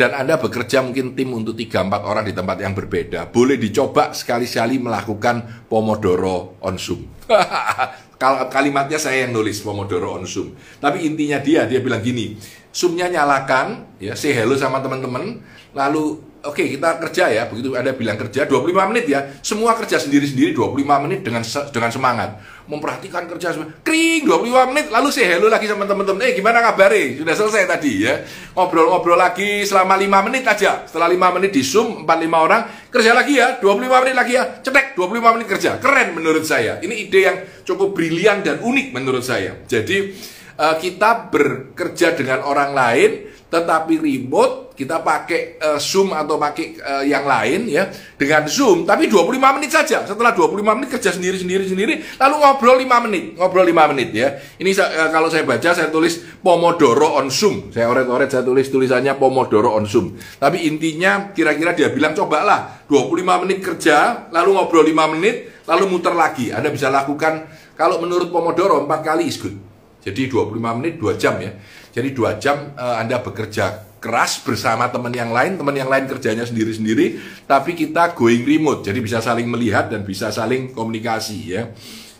dan 0.00 0.16
Anda 0.16 0.40
bekerja 0.40 0.80
mungkin 0.80 1.12
tim 1.12 1.28
untuk 1.36 1.52
3-4 1.60 2.08
orang 2.08 2.24
di 2.24 2.32
tempat 2.32 2.56
yang 2.56 2.72
berbeda, 2.72 3.28
boleh 3.28 3.60
dicoba 3.60 4.16
sekali-sekali 4.16 4.80
melakukan 4.80 5.68
Pomodoro 5.68 6.56
on 6.64 6.80
Zoom. 6.80 7.04
kalimatnya 8.52 9.00
saya 9.00 9.24
yang 9.24 9.32
nulis 9.32 9.64
Pomodoro 9.64 10.20
on 10.20 10.28
Zoom. 10.28 10.52
Tapi 10.76 11.08
intinya 11.08 11.40
dia, 11.40 11.64
dia 11.64 11.80
bilang 11.80 12.04
gini, 12.04 12.36
Zoomnya 12.70 13.08
nyalakan, 13.08 13.96
ya, 13.96 14.12
say 14.12 14.36
hello 14.36 14.54
sama 14.54 14.84
teman-teman, 14.84 15.40
lalu 15.72 16.20
oke 16.44 16.62
kita 16.64 16.96
kerja 17.02 17.24
ya, 17.28 17.42
begitu 17.48 17.76
ada 17.76 17.92
bilang 17.92 18.16
kerja 18.16 18.48
25 18.48 18.90
menit 18.90 19.04
ya, 19.08 19.20
semua 19.44 19.76
kerja 19.76 20.00
sendiri-sendiri 20.00 20.56
25 20.56 21.04
menit 21.04 21.20
dengan 21.20 21.42
dengan 21.70 21.90
semangat. 21.92 22.30
Memperhatikan 22.70 23.26
kerja 23.26 23.50
semua, 23.50 23.74
kring 23.82 24.22
25 24.24 24.70
menit, 24.70 24.86
lalu 24.94 25.10
say 25.10 25.26
hello 25.26 25.50
lagi 25.50 25.66
sama 25.66 25.90
teman-teman, 25.90 26.22
eh 26.22 26.38
gimana 26.38 26.62
kabarnya? 26.62 27.18
Sudah 27.18 27.34
selesai 27.34 27.66
tadi 27.66 28.06
ya, 28.06 28.22
ngobrol-ngobrol 28.54 29.18
lagi 29.18 29.66
selama 29.66 29.98
5 29.98 30.26
menit 30.30 30.44
aja, 30.46 30.86
setelah 30.86 31.10
5 31.10 31.36
menit 31.36 31.50
di 31.50 31.62
Zoom, 31.66 32.06
4-5 32.06 32.46
orang, 32.46 32.62
kerja 32.94 33.10
lagi 33.10 33.42
ya, 33.42 33.58
25 33.58 34.02
menit 34.06 34.14
lagi 34.14 34.32
ya, 34.38 34.44
cetek 34.62 34.94
25 34.94 35.34
menit 35.34 35.46
kerja, 35.50 35.70
keren 35.82 36.14
menurut 36.14 36.46
saya. 36.46 36.78
Ini 36.78 36.94
ide 36.94 37.20
yang 37.26 37.36
cukup 37.66 37.90
brilian 37.90 38.46
dan 38.46 38.62
unik 38.62 38.86
menurut 38.94 39.26
saya. 39.26 39.66
Jadi 39.66 40.14
uh, 40.60 40.76
kita 40.78 41.32
bekerja 41.32 42.14
dengan 42.14 42.44
orang 42.44 42.70
lain 42.70 43.10
tetapi 43.50 43.98
remote 43.98 44.70
kita 44.78 45.04
pakai 45.04 45.60
uh, 45.60 45.76
Zoom 45.76 46.14
atau 46.16 46.40
pakai 46.40 46.80
uh, 46.80 47.04
yang 47.04 47.28
lain 47.28 47.68
ya 47.68 47.90
dengan 48.16 48.48
Zoom 48.48 48.88
tapi 48.88 49.12
25 49.12 49.56
menit 49.60 49.68
saja. 49.74 50.06
Setelah 50.08 50.32
25 50.32 50.56
menit 50.72 50.88
kerja 50.88 51.12
sendiri 51.12 51.36
sendiri 51.36 51.68
sendiri 51.68 51.94
lalu 52.16 52.34
ngobrol 52.40 52.78
5 52.80 53.04
menit 53.04 53.24
ngobrol 53.36 53.66
5 53.66 53.92
menit 53.92 54.08
ya. 54.16 54.40
Ini 54.56 54.70
uh, 54.80 55.10
kalau 55.12 55.28
saya 55.28 55.44
baca 55.44 55.68
saya 55.76 55.92
tulis 55.92 56.22
Pomodoro 56.40 57.20
on 57.20 57.28
Zoom. 57.28 57.68
Saya 57.74 57.92
oret-oret 57.92 58.32
saya 58.32 58.46
tulis 58.46 58.70
tulisannya 58.72 59.18
Pomodoro 59.20 59.76
on 59.76 59.84
Zoom. 59.84 60.16
Tapi 60.40 60.64
intinya 60.64 61.34
kira-kira 61.34 61.76
dia 61.76 61.92
bilang 61.92 62.16
cobalah 62.16 62.86
25 62.88 63.42
menit 63.44 63.58
kerja 63.60 64.30
lalu 64.32 64.56
ngobrol 64.56 64.86
5 64.86 65.12
menit 65.18 65.66
lalu 65.68 65.84
muter 65.92 66.16
lagi. 66.16 66.56
Anda 66.56 66.72
bisa 66.72 66.88
lakukan 66.88 67.50
kalau 67.76 68.00
menurut 68.00 68.32
Pomodoro 68.32 68.80
4 68.86 68.88
kali 69.04 69.28
is 69.28 69.36
good. 69.36 69.58
Jadi 70.00 70.32
25 70.32 70.56
menit 70.80 70.96
2 70.96 71.20
jam 71.20 71.36
ya 71.36 71.52
jadi 71.90 72.08
dua 72.14 72.38
jam 72.38 72.74
uh, 72.78 72.96
Anda 72.98 73.18
bekerja 73.22 73.90
keras 74.00 74.40
bersama 74.40 74.88
teman 74.88 75.12
yang 75.12 75.28
lain, 75.28 75.60
teman 75.60 75.76
yang 75.76 75.92
lain 75.92 76.08
kerjanya 76.08 76.48
sendiri-sendiri, 76.48 77.20
tapi 77.44 77.76
kita 77.76 78.16
going 78.16 78.48
remote, 78.48 78.80
jadi 78.80 78.96
bisa 78.96 79.20
saling 79.20 79.44
melihat 79.44 79.92
dan 79.92 80.02
bisa 80.02 80.32
saling 80.32 80.72
komunikasi 80.72 81.38
ya. 81.52 81.68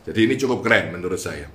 Jadi 0.05 0.21
ini 0.29 0.35
cukup 0.37 0.61
keren 0.61 0.93
menurut 0.93 1.17
saya. 1.17 1.49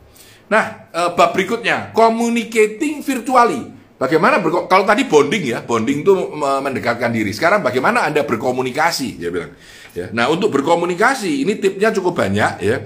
Nah, 0.50 0.90
uh, 0.94 1.14
bab 1.14 1.34
berikutnya, 1.34 1.94
communicating 1.94 3.02
virtually. 3.06 3.74
Bagaimana 3.96 4.44
kalau 4.68 4.84
tadi 4.84 5.08
bonding 5.08 5.56
ya, 5.56 5.64
bonding 5.64 6.04
itu 6.04 6.14
mendekatkan 6.36 7.16
diri. 7.16 7.32
Sekarang 7.32 7.64
bagaimana 7.64 8.04
Anda 8.04 8.28
berkomunikasi? 8.28 9.16
Dia 9.16 9.32
bilang. 9.32 9.56
Ya. 9.96 10.12
Nah, 10.12 10.28
untuk 10.28 10.52
berkomunikasi 10.52 11.48
ini 11.48 11.56
tipnya 11.56 11.96
cukup 11.96 12.20
banyak 12.20 12.54
ya. 12.60 12.84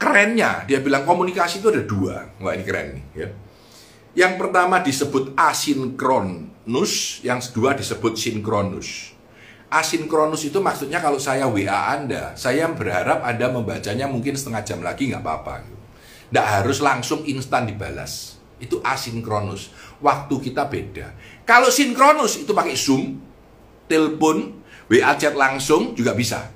Kerennya, 0.00 0.64
dia 0.64 0.80
bilang 0.80 1.04
komunikasi 1.04 1.60
itu 1.60 1.68
ada 1.68 1.84
dua. 1.84 2.32
Wah 2.40 2.56
ini 2.56 2.64
keren 2.64 2.96
nih 2.96 3.04
ya. 3.12 3.28
Yang 4.12 4.44
pertama 4.44 4.84
disebut 4.84 5.32
asinkronus, 5.40 7.24
yang 7.24 7.40
kedua 7.40 7.72
disebut 7.72 8.12
sinkronus. 8.20 9.16
Asinkronus 9.72 10.44
itu 10.44 10.60
maksudnya 10.60 11.00
kalau 11.00 11.16
saya 11.16 11.48
WA 11.48 11.96
Anda, 11.96 12.36
saya 12.36 12.68
berharap 12.68 13.24
Anda 13.24 13.48
membacanya 13.48 14.04
mungkin 14.04 14.36
setengah 14.36 14.62
jam 14.68 14.84
lagi 14.84 15.08
nggak 15.08 15.24
apa-apa. 15.24 15.64
Nggak 16.28 16.46
harus 16.60 16.84
langsung 16.84 17.24
instan 17.24 17.64
dibalas. 17.64 18.36
Itu 18.60 18.84
asinkronus. 18.84 19.72
Waktu 20.04 20.34
kita 20.44 20.68
beda. 20.68 21.16
Kalau 21.48 21.72
sinkronus 21.72 22.44
itu 22.44 22.52
pakai 22.52 22.76
Zoom, 22.76 23.16
telepon, 23.88 24.60
WA 24.92 25.16
chat 25.16 25.32
langsung 25.32 25.96
juga 25.96 26.12
bisa. 26.12 26.52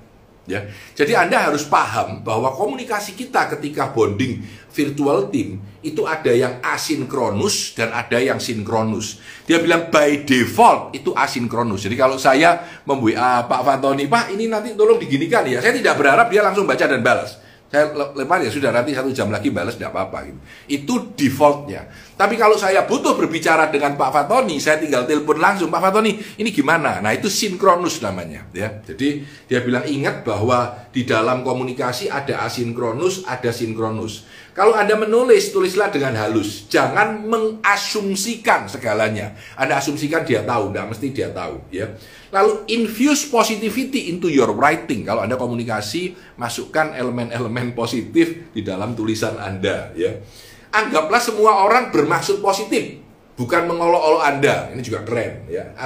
Ya, 0.47 0.71
jadi 0.95 1.27
Anda 1.27 1.51
harus 1.51 1.67
paham 1.67 2.23
bahwa 2.23 2.55
komunikasi 2.55 3.19
kita 3.19 3.51
ketika 3.59 3.91
bonding 3.91 4.47
virtual 4.71 5.27
team 5.27 5.59
itu 5.83 6.07
ada 6.07 6.31
yang 6.31 6.63
asinkronus 6.63 7.75
dan 7.75 7.91
ada 7.91 8.23
yang 8.23 8.39
sinkronus. 8.39 9.19
Dia 9.43 9.59
bilang 9.59 9.91
by 9.91 10.23
default 10.23 10.95
itu 10.95 11.11
asinkronus. 11.19 11.91
Jadi 11.91 11.99
kalau 11.99 12.15
saya 12.15 12.63
membuat 12.87 13.51
Pak 13.51 13.61
Fantoni, 13.67 14.07
Pak 14.07 14.39
ini 14.39 14.47
nanti 14.47 14.79
tolong 14.79 15.03
diginikan 15.03 15.43
ya. 15.51 15.59
Saya 15.59 15.75
tidak 15.75 15.99
berharap 15.99 16.31
dia 16.31 16.47
langsung 16.47 16.63
baca 16.63 16.87
dan 16.87 17.03
balas 17.03 17.43
saya 17.77 17.93
lempar 17.93 18.41
ya 18.41 18.49
sudah 18.49 18.73
nanti 18.73 18.97
satu 18.97 19.13
jam 19.13 19.29
lagi 19.29 19.53
balas 19.53 19.77
tidak 19.77 19.93
apa-apa 19.93 20.33
gitu. 20.33 20.41
Itu 20.65 20.95
defaultnya. 21.13 21.85
Tapi 22.17 22.41
kalau 22.41 22.57
saya 22.57 22.89
butuh 22.89 23.13
berbicara 23.13 23.69
dengan 23.69 24.01
Pak 24.01 24.09
Fatoni, 24.09 24.57
saya 24.57 24.81
tinggal 24.81 25.05
telepon 25.05 25.37
langsung 25.37 25.69
Pak 25.69 25.85
Fatoni, 25.85 26.17
ini 26.41 26.49
gimana? 26.49 27.05
Nah 27.05 27.13
itu 27.13 27.29
sinkronus 27.29 28.01
namanya, 28.01 28.49
ya. 28.57 28.81
Jadi 28.81 29.21
dia 29.45 29.61
bilang 29.61 29.85
ingat 29.85 30.25
bahwa 30.25 30.89
di 30.89 31.05
dalam 31.05 31.45
komunikasi 31.45 32.09
ada 32.09 32.49
asinkronus, 32.49 33.29
ada 33.29 33.53
sinkronus. 33.53 34.25
Kalau 34.57 34.73
Anda 34.73 34.97
menulis, 34.97 35.53
tulislah 35.53 35.93
dengan 35.93 36.17
halus. 36.17 36.65
Jangan 36.73 37.29
mengasumsikan 37.29 38.65
segalanya. 38.65 39.37
Anda 39.53 39.77
asumsikan 39.77 40.25
dia 40.25 40.41
tahu, 40.49 40.73
tidak 40.73 40.97
mesti 40.97 41.07
dia 41.13 41.29
tahu. 41.29 41.61
ya. 41.69 41.93
Lalu 42.33 42.65
infuse 42.73 43.29
positivity 43.29 44.09
into 44.09 44.33
your 44.33 44.57
writing. 44.57 45.05
Kalau 45.05 45.21
Anda 45.21 45.37
komunikasi, 45.37 46.17
masukkan 46.41 46.97
elemen-elemen 46.97 47.77
positif 47.77 48.49
di 48.57 48.65
dalam 48.65 48.97
tulisan 48.97 49.37
Anda. 49.37 49.93
ya. 49.93 50.25
Anggaplah 50.73 51.21
semua 51.21 51.61
orang 51.69 51.93
bermaksud 51.93 52.41
positif 52.41 53.05
bukan 53.37 53.69
mengolok-olok 53.69 54.23
Anda. 54.25 54.73
Ini 54.73 54.81
juga 54.81 55.05
keren 55.05 55.53
ya. 55.53 55.77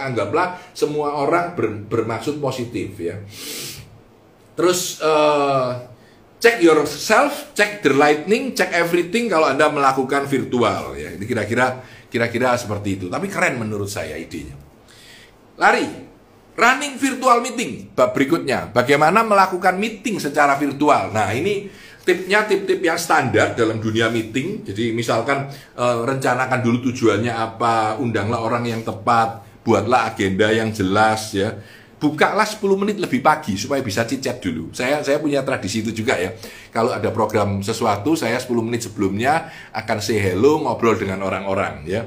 Anggaplah 0.00 0.56
semua 0.72 1.12
orang 1.12 1.52
ber, 1.52 1.76
bermaksud 1.92 2.40
positif 2.40 2.96
ya. 2.96 3.20
Terus 4.56 4.98
uh, 5.04 5.93
Check 6.44 6.60
yourself, 6.60 7.56
check 7.56 7.80
the 7.80 7.96
lightning, 7.96 8.52
check 8.52 8.68
everything 8.76 9.32
kalau 9.32 9.48
Anda 9.48 9.72
melakukan 9.72 10.28
virtual 10.28 10.92
ya. 10.92 11.16
Ini 11.16 11.24
kira-kira 11.24 11.80
kira-kira 12.12 12.52
seperti 12.60 13.00
itu. 13.00 13.06
Tapi 13.08 13.32
keren 13.32 13.56
menurut 13.56 13.88
saya 13.88 14.12
idenya. 14.20 14.52
Lari. 15.56 16.12
running 16.54 16.94
virtual 16.98 17.42
meeting. 17.42 17.90
Bab 17.92 18.14
berikutnya, 18.14 18.70
bagaimana 18.70 19.26
melakukan 19.26 19.74
meeting 19.74 20.22
secara 20.22 20.54
virtual. 20.54 21.10
Nah, 21.10 21.34
ini 21.34 21.66
tipnya 22.06 22.46
tip-tip 22.46 22.78
yang 22.78 22.94
standar 22.94 23.58
dalam 23.58 23.82
dunia 23.82 24.06
meeting. 24.06 24.62
Jadi 24.62 24.94
misalkan 24.94 25.50
e, 25.74 25.84
rencanakan 26.06 26.60
dulu 26.62 26.90
tujuannya 26.90 27.32
apa, 27.32 27.98
undanglah 27.98 28.38
orang 28.38 28.70
yang 28.70 28.86
tepat, 28.86 29.42
buatlah 29.66 30.14
agenda 30.14 30.52
yang 30.54 30.70
jelas 30.70 31.34
ya. 31.34 31.58
Bukalah 31.94 32.44
10 32.44 32.60
menit 32.80 32.96
lebih 33.00 33.24
pagi 33.24 33.54
supaya 33.54 33.80
bisa 33.80 34.04
cicat 34.04 34.42
dulu. 34.42 34.74
Saya 34.74 35.00
saya 35.00 35.22
punya 35.22 35.40
tradisi 35.46 35.80
itu 35.80 35.94
juga 35.94 36.18
ya. 36.18 36.34
Kalau 36.74 36.92
ada 36.92 37.08
program 37.14 37.62
sesuatu, 37.62 38.18
saya 38.18 38.36
10 38.36 38.50
menit 38.60 38.84
sebelumnya 38.84 39.48
akan 39.72 39.98
say 40.02 40.18
hello, 40.20 40.60
ngobrol 40.60 40.98
dengan 40.98 41.22
orang-orang 41.22 41.86
ya. 41.86 42.04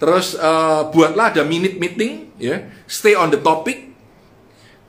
Terus 0.00 0.34
uh, 0.34 0.88
buatlah 0.88 1.36
ada 1.36 1.42
minute 1.44 1.76
meeting, 1.76 2.32
ya, 2.40 2.72
stay 2.88 3.12
on 3.12 3.28
the 3.28 3.36
topic, 3.36 3.92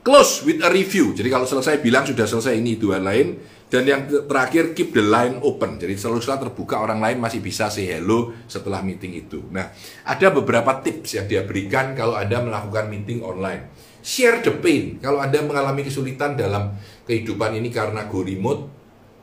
close 0.00 0.40
with 0.42 0.64
a 0.64 0.70
review. 0.72 1.12
Jadi 1.12 1.28
kalau 1.28 1.44
selesai 1.44 1.78
bilang 1.84 2.08
sudah 2.08 2.24
selesai 2.24 2.56
ini 2.56 2.80
dua 2.80 2.98
lain. 2.98 3.60
Dan 3.72 3.88
yang 3.88 4.04
terakhir 4.04 4.76
keep 4.76 4.92
the 4.92 5.00
line 5.00 5.40
open. 5.40 5.80
Jadi 5.80 5.96
selalu 5.96 6.20
terbuka 6.20 6.76
orang 6.76 7.00
lain 7.00 7.16
masih 7.16 7.40
bisa 7.40 7.72
say 7.72 7.88
hello 7.88 8.28
setelah 8.44 8.84
meeting 8.84 9.16
itu. 9.16 9.48
Nah, 9.48 9.72
ada 10.04 10.28
beberapa 10.28 10.76
tips 10.84 11.16
yang 11.16 11.24
dia 11.24 11.40
berikan 11.40 11.96
kalau 11.96 12.12
Anda 12.12 12.44
melakukan 12.44 12.92
meeting 12.92 13.24
online. 13.24 13.72
Share 14.02 14.42
the 14.42 14.52
pain. 14.58 14.98
Kalau 14.98 15.22
Anda 15.22 15.38
mengalami 15.40 15.86
kesulitan 15.86 16.34
dalam 16.34 16.74
kehidupan 17.06 17.54
ini 17.54 17.70
karena 17.70 18.10
go 18.10 18.26
remote, 18.26 18.66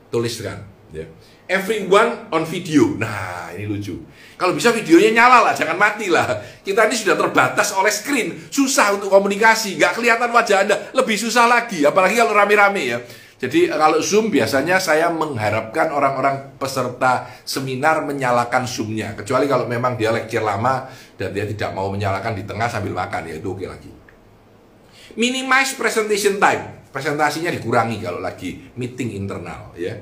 tuliskan. 0.08 0.64
Ya. 0.90 1.06
Everyone 1.46 2.32
on 2.34 2.48
video. 2.48 2.98
Nah, 2.98 3.54
ini 3.54 3.70
lucu. 3.70 4.00
Kalau 4.40 4.56
bisa 4.56 4.72
videonya 4.72 5.12
nyala 5.20 5.52
lah, 5.52 5.54
jangan 5.54 5.76
mati 5.76 6.08
lah. 6.08 6.26
Kita 6.64 6.88
ini 6.88 6.96
sudah 6.96 7.20
terbatas 7.20 7.76
oleh 7.76 7.92
screen, 7.92 8.48
susah 8.48 8.96
untuk 8.96 9.12
komunikasi, 9.12 9.76
nggak 9.76 10.00
kelihatan 10.00 10.32
wajah 10.32 10.58
Anda, 10.64 10.76
lebih 10.96 11.20
susah 11.20 11.46
lagi, 11.46 11.84
apalagi 11.84 12.16
kalau 12.16 12.32
rame-rame 12.32 12.84
ya. 12.88 12.98
Jadi 13.40 13.72
kalau 13.72 14.00
Zoom 14.04 14.32
biasanya 14.32 14.80
saya 14.84 15.08
mengharapkan 15.12 15.92
orang-orang 15.96 16.60
peserta 16.60 17.28
seminar 17.44 18.04
menyalakan 18.04 18.68
Zoom-nya. 18.68 19.16
Kecuali 19.16 19.48
kalau 19.48 19.68
memang 19.68 19.96
dia 19.96 20.12
lecture 20.12 20.44
lama 20.44 20.88
dan 21.16 21.32
dia 21.36 21.48
tidak 21.48 21.72
mau 21.72 21.92
menyalakan 21.92 22.36
di 22.36 22.44
tengah 22.44 22.68
sambil 22.72 22.96
makan, 22.96 23.28
ya 23.28 23.36
itu 23.40 23.48
oke 23.52 23.68
lagi. 23.68 23.99
Minimize 25.20 25.76
presentation 25.76 26.40
time. 26.40 26.88
Presentasinya 26.90 27.52
dikurangi 27.52 28.00
kalau 28.00 28.24
lagi 28.24 28.72
meeting 28.80 29.14
internal 29.20 29.76
ya. 29.76 30.00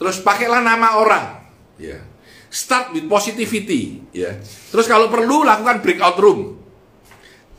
Terus 0.00 0.24
pakailah 0.24 0.64
nama 0.64 0.98
orang 0.98 1.26
ya 1.76 2.00
Start 2.48 2.96
with 2.96 3.04
positivity, 3.04 4.08
ya. 4.08 4.32
Terus 4.72 4.88
kalau 4.88 5.12
perlu 5.12 5.44
lakukan 5.44 5.84
breakout 5.84 6.16
room. 6.16 6.40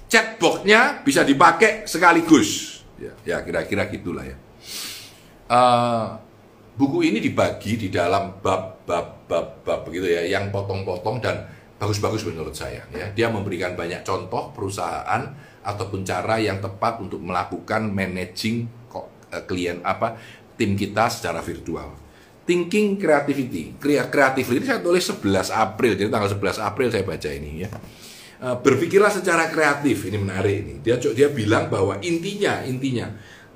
Chatbotnya 0.10 1.06
bisa 1.06 1.22
dipakai 1.22 1.86
sekaligus, 1.86 2.82
ya, 2.98 3.14
ya 3.22 3.38
kira-kira 3.46 3.86
gitulah 3.86 4.26
ya. 4.26 4.38
Uh, 5.46 6.18
buku 6.74 7.06
ini 7.06 7.22
dibagi 7.22 7.78
di 7.78 7.94
dalam 7.94 8.42
bab-bab 8.42 9.30
bab-bab 9.30 9.86
begitu 9.86 10.10
ya, 10.10 10.26
yang 10.26 10.50
potong-potong 10.50 11.22
dan 11.22 11.46
bagus-bagus 11.80 12.28
menurut 12.28 12.54
saya. 12.54 12.84
Ya, 12.92 13.08
dia 13.10 13.28
memberikan 13.32 13.74
banyak 13.74 14.04
contoh 14.04 14.52
perusahaan 14.52 15.32
ataupun 15.64 16.04
cara 16.04 16.38
yang 16.38 16.60
tepat 16.60 17.00
untuk 17.00 17.24
melakukan 17.24 17.88
managing 17.88 18.68
eh, 19.32 19.44
klien 19.48 19.80
apa 19.82 20.20
tim 20.60 20.76
kita 20.76 21.08
secara 21.08 21.40
virtual. 21.40 21.96
Thinking 22.44 23.00
Creativity. 23.00 23.80
Creativity 23.80 24.66
saya 24.66 24.82
tulis 24.84 25.06
11 25.06 25.54
April, 25.54 25.94
jadi 25.96 26.10
tanggal 26.12 26.34
11 26.34 26.60
April 26.60 26.88
saya 26.92 27.04
baca 27.08 27.30
ini 27.32 27.64
ya. 27.64 27.70
Eh, 28.40 28.56
berpikirlah 28.60 29.12
secara 29.12 29.48
kreatif, 29.48 30.08
ini 30.12 30.20
menarik 30.20 30.56
ini. 30.64 30.74
Dia 30.84 31.00
dia 31.00 31.32
bilang 31.32 31.72
bahwa 31.72 32.00
intinya 32.04 32.60
intinya 32.68 33.08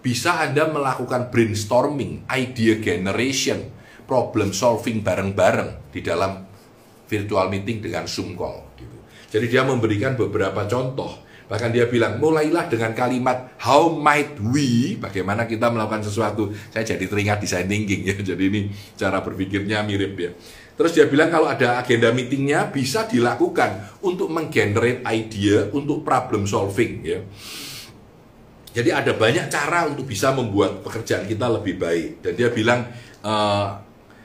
bisa 0.04 0.44
Anda 0.44 0.68
melakukan 0.68 1.32
brainstorming, 1.32 2.28
idea 2.28 2.80
generation, 2.80 3.72
problem 4.04 4.52
solving 4.52 5.00
bareng-bareng 5.00 5.92
di 5.96 6.04
dalam 6.04 6.53
virtual 7.06 7.48
meeting 7.52 7.84
dengan 7.84 8.08
Zoom 8.10 8.36
call 8.36 8.76
gitu. 8.80 8.98
Jadi 9.34 9.46
dia 9.50 9.64
memberikan 9.66 10.14
beberapa 10.14 10.66
contoh 10.70 11.24
Bahkan 11.44 11.70
dia 11.76 11.86
bilang, 11.92 12.18
mulailah 12.18 12.72
dengan 12.72 12.96
kalimat 12.96 13.60
how 13.62 13.92
might 13.92 14.40
we, 14.40 14.96
bagaimana 14.96 15.44
kita 15.44 15.68
melakukan 15.70 16.02
sesuatu. 16.02 16.50
Saya 16.72 16.82
jadi 16.82 17.06
teringat 17.06 17.44
design 17.44 17.68
thinking 17.68 18.10
ya, 18.10 18.16
jadi 18.34 18.44
ini 18.48 18.74
cara 18.96 19.20
berpikirnya 19.20 19.84
mirip 19.84 20.18
ya. 20.18 20.32
Terus 20.74 20.98
dia 20.98 21.06
bilang 21.06 21.30
kalau 21.30 21.46
ada 21.46 21.78
agenda 21.78 22.10
meetingnya 22.10 22.74
bisa 22.74 23.06
dilakukan 23.06 24.02
untuk 24.02 24.34
menggenerate 24.34 25.06
idea 25.06 25.70
untuk 25.70 26.02
problem 26.02 26.50
solving 26.50 27.06
ya. 27.06 27.22
Jadi 28.74 28.90
ada 28.90 29.14
banyak 29.14 29.54
cara 29.54 29.86
untuk 29.86 30.10
bisa 30.10 30.34
membuat 30.34 30.82
pekerjaan 30.82 31.30
kita 31.30 31.46
lebih 31.54 31.78
baik. 31.78 32.26
Dan 32.26 32.34
dia 32.34 32.50
bilang 32.50 32.90
uh, 33.22 33.68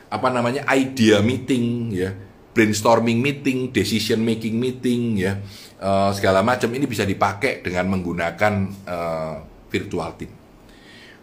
apa 0.08 0.28
namanya 0.32 0.64
idea 0.72 1.20
meeting 1.20 1.92
ya, 1.92 2.16
brainstorming 2.58 3.22
meeting, 3.22 3.70
decision 3.70 4.18
making 4.26 4.58
meeting 4.58 5.14
ya 5.14 5.38
uh, 5.78 6.10
segala 6.10 6.42
macam 6.42 6.66
ini 6.74 6.90
bisa 6.90 7.06
dipakai 7.06 7.62
dengan 7.62 7.86
menggunakan 7.94 8.52
uh, 8.82 9.34
virtual 9.70 10.10
team. 10.18 10.37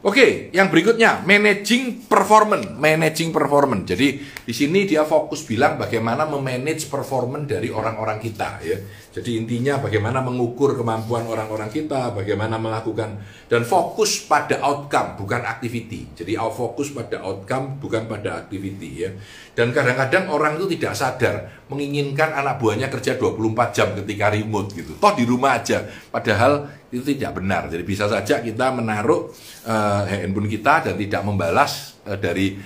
Oke, 0.05 0.53
yang 0.53 0.69
berikutnya 0.69 1.25
managing 1.25 2.05
performance, 2.05 2.77
managing 2.77 3.33
performance. 3.33 3.89
Jadi 3.89 4.21
di 4.21 4.53
sini 4.53 4.85
dia 4.85 5.01
fokus 5.01 5.41
bilang 5.49 5.81
bagaimana 5.81 6.29
memanage 6.29 6.85
performance 6.93 7.49
dari 7.49 7.73
orang-orang 7.73 8.21
kita 8.21 8.61
ya. 8.61 8.77
Jadi 8.85 9.41
intinya 9.41 9.81
bagaimana 9.81 10.21
mengukur 10.21 10.77
kemampuan 10.77 11.25
orang-orang 11.25 11.73
kita, 11.73 12.13
bagaimana 12.13 12.61
melakukan 12.61 13.17
dan 13.49 13.65
fokus 13.65 14.21
pada 14.29 14.61
outcome 14.61 15.17
bukan 15.17 15.41
activity. 15.41 16.13
Jadi 16.13 16.37
fokus 16.37 16.93
pada 16.93 17.25
outcome 17.25 17.81
bukan 17.81 18.05
pada 18.05 18.45
activity 18.45 19.09
ya. 19.09 19.09
Dan 19.57 19.73
kadang-kadang 19.73 20.29
orang 20.29 20.61
itu 20.61 20.77
tidak 20.77 20.93
sadar 20.93 21.64
menginginkan 21.65 22.29
anak 22.37 22.61
buahnya 22.61 22.93
kerja 22.93 23.17
24 23.17 23.75
jam 23.75 23.87
ketika 23.97 24.29
remote 24.33 24.69
gitu. 24.77 24.93
Toh 25.01 25.13
di 25.17 25.25
rumah 25.25 25.57
aja. 25.57 25.81
Padahal 26.13 26.69
itu 26.93 27.01
tidak 27.15 27.41
benar. 27.41 27.65
Jadi 27.67 27.81
bisa 27.81 28.05
saja 28.05 28.41
kita 28.41 28.69
menaruh 28.69 29.33
uh, 29.65 30.01
handphone 30.05 30.45
kita 30.45 30.91
dan 30.91 30.93
tidak 30.95 31.21
membalas 31.25 31.97
uh, 32.05 32.17
dari 32.17 32.57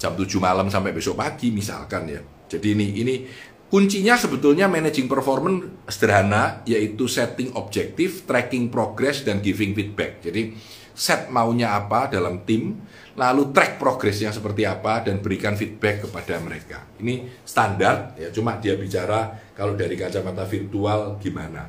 jam 0.00 0.16
7 0.16 0.24
malam 0.40 0.72
sampai 0.72 0.96
besok 0.96 1.20
pagi 1.20 1.52
misalkan 1.52 2.08
ya. 2.08 2.20
Jadi 2.48 2.66
ini 2.72 2.86
ini 3.04 3.14
Kuncinya 3.68 4.16
sebetulnya 4.16 4.64
managing 4.64 5.12
performance 5.12 5.92
sederhana, 5.92 6.64
yaitu 6.64 7.04
setting 7.04 7.52
objektif, 7.52 8.24
tracking 8.24 8.72
progress, 8.72 9.28
dan 9.28 9.44
giving 9.44 9.76
feedback. 9.76 10.24
Jadi, 10.24 10.56
set 10.96 11.28
maunya 11.28 11.76
apa 11.76 12.08
dalam 12.08 12.48
tim, 12.48 12.80
lalu 13.18 13.50
track 13.50 13.82
progresnya 13.82 14.30
seperti 14.30 14.62
apa, 14.62 15.02
dan 15.02 15.18
berikan 15.18 15.58
feedback 15.58 16.06
kepada 16.06 16.38
mereka. 16.38 16.86
Ini 17.02 17.42
standar, 17.42 18.14
ya 18.14 18.30
cuma 18.30 18.56
dia 18.62 18.78
bicara 18.78 19.34
kalau 19.58 19.74
dari 19.74 19.98
kacamata 19.98 20.46
virtual 20.46 21.18
gimana. 21.18 21.66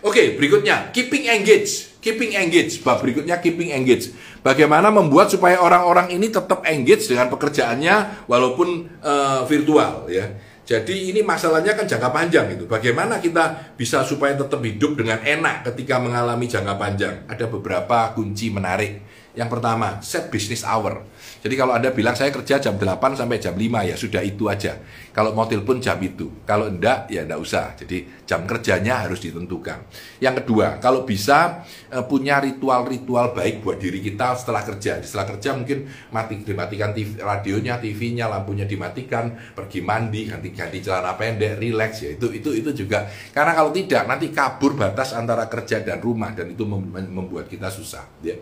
Oke, 0.00 0.36
berikutnya, 0.40 0.92
keeping 0.96 1.28
engaged. 1.28 1.98
Keeping 1.98 2.38
engaged, 2.38 2.86
bab 2.86 3.02
berikutnya 3.02 3.42
keeping 3.42 3.74
engaged. 3.74 4.14
Bagaimana 4.38 4.94
membuat 4.94 5.26
supaya 5.26 5.58
orang-orang 5.58 6.14
ini 6.14 6.30
tetap 6.30 6.62
engaged 6.62 7.10
dengan 7.10 7.26
pekerjaannya 7.26 8.24
walaupun 8.30 8.86
uh, 9.02 9.42
virtual 9.42 10.06
ya. 10.06 10.30
Jadi 10.66 11.14
ini 11.14 11.22
masalahnya 11.22 11.78
kan 11.78 11.86
jangka 11.86 12.10
panjang 12.10 12.50
itu. 12.54 12.66
Bagaimana 12.66 13.22
kita 13.22 13.74
bisa 13.78 14.02
supaya 14.02 14.34
tetap 14.34 14.58
hidup 14.62 14.98
dengan 14.98 15.22
enak 15.22 15.62
ketika 15.70 16.02
mengalami 16.02 16.50
jangka 16.50 16.74
panjang? 16.74 17.14
Ada 17.30 17.46
beberapa 17.46 18.14
kunci 18.14 18.50
menarik. 18.50 19.05
Yang 19.36 19.48
pertama, 19.52 20.00
set 20.00 20.32
business 20.32 20.64
hour. 20.64 21.04
Jadi 21.44 21.54
kalau 21.60 21.76
Anda 21.76 21.92
bilang 21.92 22.16
saya 22.16 22.32
kerja 22.32 22.56
jam 22.56 22.80
8 22.80 23.20
sampai 23.20 23.36
jam 23.36 23.52
5 23.52 23.84
ya 23.84 23.94
sudah 23.94 24.24
itu 24.24 24.48
aja. 24.48 24.80
Kalau 25.12 25.36
mau 25.36 25.44
telepon 25.44 25.76
jam 25.76 26.00
itu. 26.00 26.42
Kalau 26.48 26.72
enggak 26.72 27.12
ya 27.12 27.28
enggak 27.28 27.40
usah. 27.44 27.76
Jadi 27.76 28.24
jam 28.24 28.48
kerjanya 28.48 29.04
harus 29.04 29.20
ditentukan. 29.20 29.84
Yang 30.24 30.42
kedua, 30.42 30.80
kalau 30.80 31.04
bisa 31.04 31.68
eh, 31.92 32.00
punya 32.08 32.40
ritual-ritual 32.40 33.36
baik 33.36 33.60
buat 33.60 33.76
diri 33.76 34.00
kita 34.00 34.40
setelah 34.40 34.64
kerja. 34.64 35.04
Setelah 35.04 35.36
kerja 35.36 35.52
mungkin 35.52 35.84
mati 36.10 36.40
dimatikan 36.40 36.96
TV, 36.96 37.20
radionya, 37.20 37.76
TV-nya, 37.76 38.32
lampunya 38.32 38.64
dimatikan, 38.64 39.36
pergi 39.52 39.84
mandi, 39.84 40.32
ganti-ganti 40.32 40.80
celana 40.80 41.12
pendek, 41.12 41.60
relax 41.60 42.08
ya. 42.08 42.16
Itu 42.16 42.32
itu 42.32 42.56
itu 42.56 42.72
juga. 42.72 43.04
Karena 43.36 43.52
kalau 43.52 43.68
tidak 43.68 44.08
nanti 44.08 44.32
kabur 44.32 44.72
batas 44.72 45.12
antara 45.12 45.44
kerja 45.44 45.84
dan 45.84 46.00
rumah 46.00 46.32
dan 46.32 46.48
itu 46.48 46.64
membuat 46.88 47.52
kita 47.52 47.68
susah 47.68 48.08
ya. 48.24 48.34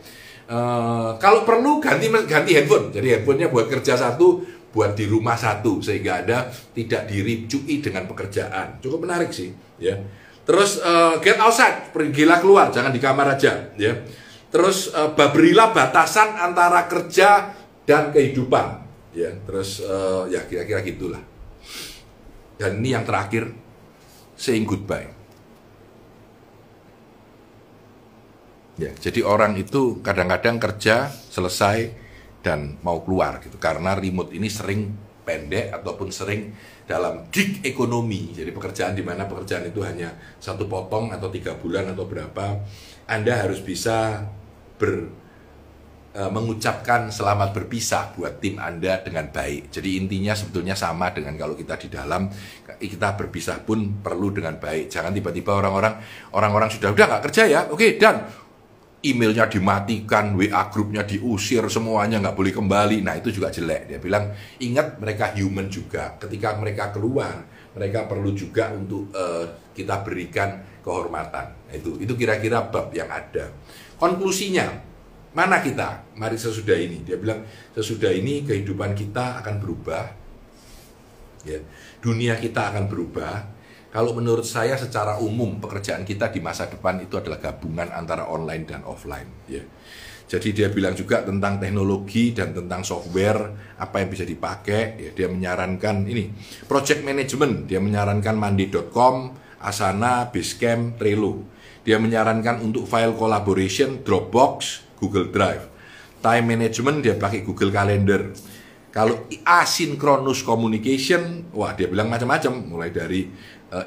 Uh, 0.44 1.16
kalau 1.16 1.48
perlu 1.48 1.80
ganti 1.80 2.12
ganti 2.28 2.52
handphone. 2.52 2.92
Jadi 2.92 3.16
handphonenya 3.16 3.48
buat 3.48 3.64
kerja 3.64 3.96
satu, 3.96 4.44
buat 4.74 4.92
di 4.92 5.08
rumah 5.08 5.38
satu 5.38 5.80
sehingga 5.80 6.20
ada 6.20 6.50
tidak 6.76 7.08
diricui 7.08 7.80
dengan 7.80 8.04
pekerjaan. 8.04 8.82
Cukup 8.82 9.08
menarik 9.08 9.32
sih, 9.32 9.54
ya. 9.80 9.96
Terus 10.44 10.82
uh, 10.84 11.16
get 11.24 11.40
outside, 11.40 11.94
pergilah 11.94 12.42
keluar, 12.44 12.68
jangan 12.68 12.92
di 12.92 13.00
kamar 13.00 13.38
aja, 13.40 13.72
ya. 13.80 14.04
Terus 14.52 14.92
uh, 14.92 15.16
berilah 15.16 15.72
batasan 15.72 16.36
antara 16.36 16.84
kerja 16.90 17.54
dan 17.88 18.12
kehidupan, 18.12 18.84
ya. 19.16 19.32
Terus 19.48 19.80
uh, 19.80 20.28
ya 20.28 20.44
kira-kira 20.44 20.84
gitulah. 20.84 21.22
Dan 22.60 22.84
ini 22.84 22.92
yang 22.92 23.08
terakhir, 23.08 23.48
saying 24.36 24.68
goodbye. 24.68 25.13
Ya, 28.74 28.90
jadi 28.90 29.22
orang 29.22 29.54
itu 29.54 30.02
kadang-kadang 30.02 30.58
kerja 30.58 31.06
selesai 31.06 31.94
dan 32.42 32.76
mau 32.82 33.00
keluar 33.06 33.38
gitu 33.38 33.54
karena 33.56 33.94
remote 33.94 34.34
ini 34.34 34.50
sering 34.50 34.90
pendek 35.24 35.72
ataupun 35.72 36.10
sering 36.10 36.52
dalam 36.84 37.30
gig 37.32 37.64
ekonomi. 37.64 38.34
Jadi 38.36 38.52
pekerjaan 38.52 38.92
di 38.92 39.00
mana 39.00 39.24
pekerjaan 39.24 39.64
itu 39.64 39.80
hanya 39.80 40.12
satu 40.36 40.68
potong 40.68 41.10
atau 41.14 41.32
tiga 41.32 41.56
bulan 41.56 41.96
atau 41.96 42.04
berapa, 42.04 42.60
Anda 43.08 43.46
harus 43.46 43.64
bisa 43.64 44.28
ber 44.76 45.08
e, 46.12 46.22
mengucapkan 46.28 47.08
selamat 47.08 47.56
berpisah 47.56 48.12
buat 48.12 48.36
tim 48.36 48.60
Anda 48.60 49.00
dengan 49.00 49.32
baik. 49.32 49.72
Jadi 49.72 49.96
intinya 49.96 50.36
sebetulnya 50.36 50.76
sama 50.76 51.08
dengan 51.16 51.40
kalau 51.40 51.56
kita 51.56 51.80
di 51.80 51.88
dalam 51.88 52.28
kita 52.76 53.16
berpisah 53.16 53.64
pun 53.64 54.04
perlu 54.04 54.28
dengan 54.28 54.60
baik. 54.60 54.92
Jangan 54.92 55.16
tiba-tiba 55.16 55.56
orang-orang 55.56 55.94
orang-orang 56.36 56.68
sudah 56.68 56.92
udah 56.92 57.06
nggak 57.08 57.22
kerja 57.32 57.42
ya, 57.48 57.60
oke 57.72 57.96
dan 57.96 58.43
emailnya 59.04 59.44
dimatikan, 59.46 60.32
WA 60.32 60.72
grupnya 60.72 61.04
diusir, 61.04 61.60
semuanya 61.68 62.18
nggak 62.24 62.36
boleh 62.36 62.52
kembali. 62.56 63.04
Nah 63.04 63.20
itu 63.20 63.28
juga 63.28 63.52
jelek. 63.52 63.92
Dia 63.92 63.98
bilang 64.00 64.32
ingat 64.64 64.96
mereka 64.96 65.36
human 65.36 65.68
juga. 65.68 66.16
Ketika 66.16 66.56
mereka 66.56 66.88
keluar, 66.90 67.44
mereka 67.76 68.08
perlu 68.08 68.32
juga 68.32 68.72
untuk 68.72 69.12
uh, 69.12 69.70
kita 69.76 70.00
berikan 70.00 70.80
kehormatan. 70.80 71.46
Nah, 71.68 71.74
itu 71.76 72.00
itu 72.00 72.12
kira-kira 72.16 72.64
bab 72.72 72.88
yang 72.96 73.12
ada. 73.12 73.52
Konklusinya 74.00 74.72
mana 75.36 75.60
kita? 75.60 76.16
Mari 76.16 76.40
sesudah 76.40 76.78
ini. 76.80 77.04
Dia 77.04 77.20
bilang 77.20 77.44
sesudah 77.76 78.08
ini 78.08 78.42
kehidupan 78.48 78.96
kita 78.96 79.44
akan 79.44 79.60
berubah. 79.60 80.04
Ya, 81.44 81.60
dunia 82.00 82.40
kita 82.40 82.72
akan 82.72 82.88
berubah 82.88 83.53
kalau 83.94 84.10
menurut 84.10 84.42
saya 84.42 84.74
secara 84.74 85.22
umum 85.22 85.62
pekerjaan 85.62 86.02
kita 86.02 86.34
di 86.34 86.42
masa 86.42 86.66
depan 86.66 86.98
itu 86.98 87.14
adalah 87.14 87.38
gabungan 87.38 87.94
antara 87.94 88.26
online 88.26 88.66
dan 88.66 88.82
offline 88.82 89.46
ya. 89.46 89.62
Jadi 90.26 90.50
dia 90.50 90.66
bilang 90.66 90.98
juga 90.98 91.22
tentang 91.22 91.62
teknologi 91.62 92.34
dan 92.34 92.50
tentang 92.50 92.82
software 92.82 93.54
apa 93.78 94.02
yang 94.02 94.10
bisa 94.10 94.26
dipakai 94.26 94.98
ya 94.98 95.10
dia 95.14 95.30
menyarankan 95.30 96.10
ini 96.10 96.26
project 96.66 97.06
management 97.06 97.70
dia 97.70 97.78
menyarankan 97.78 98.34
mandi.com, 98.34 99.30
Asana, 99.62 100.26
Basecamp, 100.26 100.98
Trello. 100.98 101.46
Dia 101.86 102.02
menyarankan 102.02 102.66
untuk 102.66 102.90
file 102.90 103.14
collaboration 103.14 104.02
Dropbox, 104.02 104.82
Google 104.98 105.30
Drive. 105.30 105.70
Time 106.18 106.44
management 106.50 107.04
dia 107.04 107.14
pakai 107.14 107.46
Google 107.46 107.70
Calendar. 107.70 108.34
Kalau 108.94 109.26
asynchronous 109.42 110.46
communication, 110.46 111.50
wah 111.50 111.74
dia 111.74 111.90
bilang 111.90 112.06
macam-macam 112.06 112.62
mulai 112.62 112.94
dari 112.94 113.26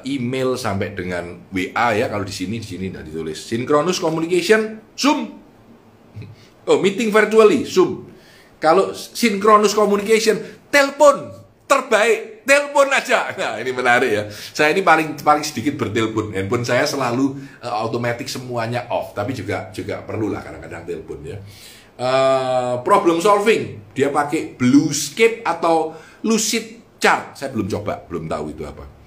email 0.04 0.58
sampai 0.60 0.92
dengan 0.92 1.40
WA 1.48 1.96
ya 1.96 2.06
kalau 2.12 2.24
di 2.26 2.34
sini 2.34 2.60
di 2.60 2.66
sini 2.68 2.84
tidak 2.92 3.08
ditulis. 3.08 3.38
Synchronous 3.40 3.98
communication 4.02 4.82
Zoom. 4.92 5.40
Oh 6.68 6.78
meeting 6.84 7.08
virtually 7.08 7.64
Zoom. 7.64 8.12
Kalau 8.60 8.92
synchronous 8.92 9.72
communication 9.72 10.36
telepon 10.68 11.32
terbaik 11.64 12.44
telepon 12.44 12.88
aja. 12.92 13.32
Nah 13.38 13.56
ini 13.56 13.70
menarik 13.72 14.10
ya. 14.10 14.22
Saya 14.28 14.76
ini 14.76 14.84
paling 14.84 15.16
paling 15.20 15.44
sedikit 15.46 15.80
bertelepon. 15.80 16.36
Handphone 16.36 16.68
saya 16.68 16.84
selalu 16.84 17.40
uh, 17.64 17.84
otomatis 17.88 18.28
semuanya 18.28 18.84
off 18.92 19.16
tapi 19.16 19.32
juga 19.32 19.72
juga 19.72 20.04
perlu 20.04 20.28
lah 20.28 20.44
kadang-kadang 20.44 20.84
telepon 20.84 21.18
ya. 21.24 21.38
Uh, 21.98 22.84
problem 22.84 23.24
solving. 23.24 23.80
Dia 23.96 24.12
pakai 24.12 24.52
Bluescape 24.58 25.40
atau 25.46 25.96
Lucid 26.26 26.98
Chart. 27.00 27.32
Saya 27.32 27.54
belum 27.54 27.70
coba 27.70 28.04
belum 28.04 28.28
tahu 28.28 28.52
itu 28.52 28.68
apa 28.68 28.97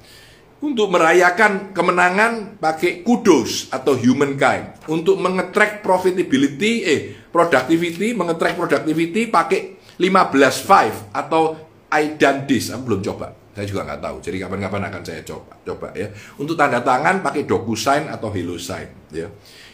untuk 0.61 0.93
merayakan 0.93 1.73
kemenangan 1.73 2.61
pakai 2.61 3.01
kudos 3.01 3.73
atau 3.73 3.97
humankind. 3.97 4.85
Untuk 4.85 5.17
mengetrack 5.17 5.81
profitability, 5.81 6.85
eh, 6.85 7.01
productivity, 7.33 8.13
mengetrack 8.13 8.53
productivity 8.61 9.25
pakai 9.25 9.81
15.5 9.97 11.09
atau 11.09 11.57
I 11.89 12.13
done 12.15 12.45
this. 12.45 12.69
Aku 12.69 12.93
belum 12.93 13.01
coba. 13.01 13.33
Saya 13.51 13.65
juga 13.67 13.83
nggak 13.89 14.01
tahu. 14.05 14.17
Jadi 14.23 14.37
kapan-kapan 14.37 14.81
akan 14.87 15.01
saya 15.01 15.21
coba. 15.25 15.51
Coba 15.65 15.87
ya. 15.97 16.07
Untuk 16.37 16.55
tanda 16.55 16.79
tangan 16.79 17.25
pakai 17.25 17.43
DocuSign 17.43 18.07
atau 18.07 18.29
HelloSign. 18.31 19.11
Ya. 19.11 19.27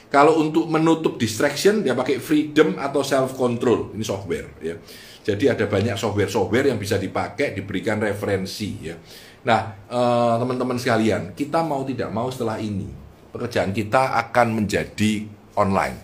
Kalau 0.07 0.39
untuk 0.39 0.71
menutup 0.71 1.19
distraction 1.19 1.83
dia 1.83 1.93
pakai 1.93 2.17
Freedom 2.23 2.79
atau 2.79 3.03
Self 3.03 3.35
Control. 3.35 3.91
Ini 3.91 4.03
software. 4.07 4.55
Ya. 4.63 4.79
Jadi 5.27 5.51
ada 5.51 5.67
banyak 5.67 5.99
software-software 5.99 6.71
yang 6.71 6.79
bisa 6.79 6.95
dipakai, 6.95 7.51
diberikan 7.51 7.99
referensi. 7.99 8.79
Ya 8.79 8.95
Nah, 9.45 9.75
eh, 9.89 10.33
teman-teman 10.41 10.77
sekalian, 10.79 11.33
kita 11.37 11.61
mau 11.61 11.85
tidak 11.85 12.09
mau 12.09 12.31
setelah 12.33 12.57
ini, 12.57 12.89
pekerjaan 13.29 13.75
kita 13.75 14.17
akan 14.27 14.63
menjadi 14.63 15.27
online. 15.53 15.97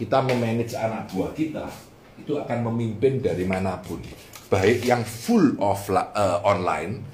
Kita 0.00 0.24
memanage 0.24 0.74
anak 0.74 1.12
buah 1.12 1.30
kita, 1.36 1.66
itu 2.18 2.34
akan 2.40 2.72
memimpin 2.72 3.20
dari 3.20 3.44
mana 3.44 3.78
pun. 3.78 4.00
Baik 4.50 4.82
yang 4.82 5.06
full 5.06 5.54
off 5.62 5.86
uh, 5.92 6.42
online, 6.42 7.04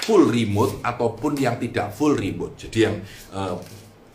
full 0.00 0.30
remote, 0.30 0.80
ataupun 0.80 1.36
yang 1.36 1.60
tidak 1.60 1.92
full 1.92 2.16
remote. 2.16 2.56
Jadi 2.56 2.78
yang 2.88 2.96
uh, 3.34 3.58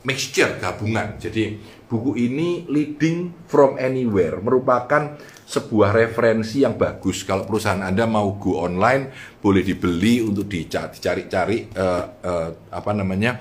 mixture, 0.03 0.59
gabungan. 0.59 1.15
Jadi 1.17 1.57
buku 1.87 2.15
ini 2.19 2.67
Leading 2.67 3.47
from 3.47 3.79
Anywhere 3.79 4.39
merupakan 4.43 5.15
sebuah 5.43 5.95
referensi 5.95 6.63
yang 6.63 6.75
bagus 6.79 7.23
kalau 7.23 7.47
perusahaan 7.47 7.83
Anda 7.83 8.07
mau 8.07 8.35
go 8.35 8.63
online 8.63 9.11
boleh 9.39 9.63
dibeli 9.63 10.23
untuk 10.23 10.47
dicari-cari 10.47 11.71
uh, 11.75 12.03
uh, 12.19 12.49
apa 12.71 12.91
namanya 12.91 13.39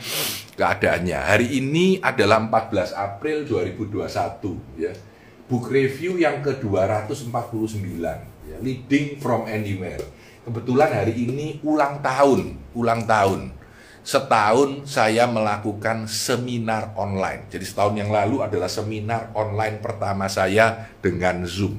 keadaannya. 0.55 1.18
Hari 1.18 1.48
ini 1.59 1.98
adalah 1.98 2.38
14 2.42 2.94
April 2.94 3.46
2021 3.46 4.79
ya. 4.79 4.92
Book 5.51 5.68
review 5.68 6.16
yang 6.16 6.40
ke-249 6.40 8.01
ya, 8.48 8.57
Leading 8.62 9.20
from 9.20 9.44
Anywhere. 9.44 10.01
Kebetulan 10.42 10.90
hari 10.90 11.14
ini 11.29 11.61
ulang 11.62 12.01
tahun, 12.01 12.57
ulang 12.72 13.05
tahun 13.05 13.62
setahun 14.02 14.90
saya 14.90 15.30
melakukan 15.30 16.10
seminar 16.10 16.94
online. 16.98 17.46
Jadi 17.50 17.64
setahun 17.66 17.94
yang 17.94 18.10
lalu 18.10 18.42
adalah 18.42 18.66
seminar 18.66 19.30
online 19.34 19.78
pertama 19.78 20.26
saya 20.26 20.90
dengan 20.98 21.46
Zoom. 21.46 21.78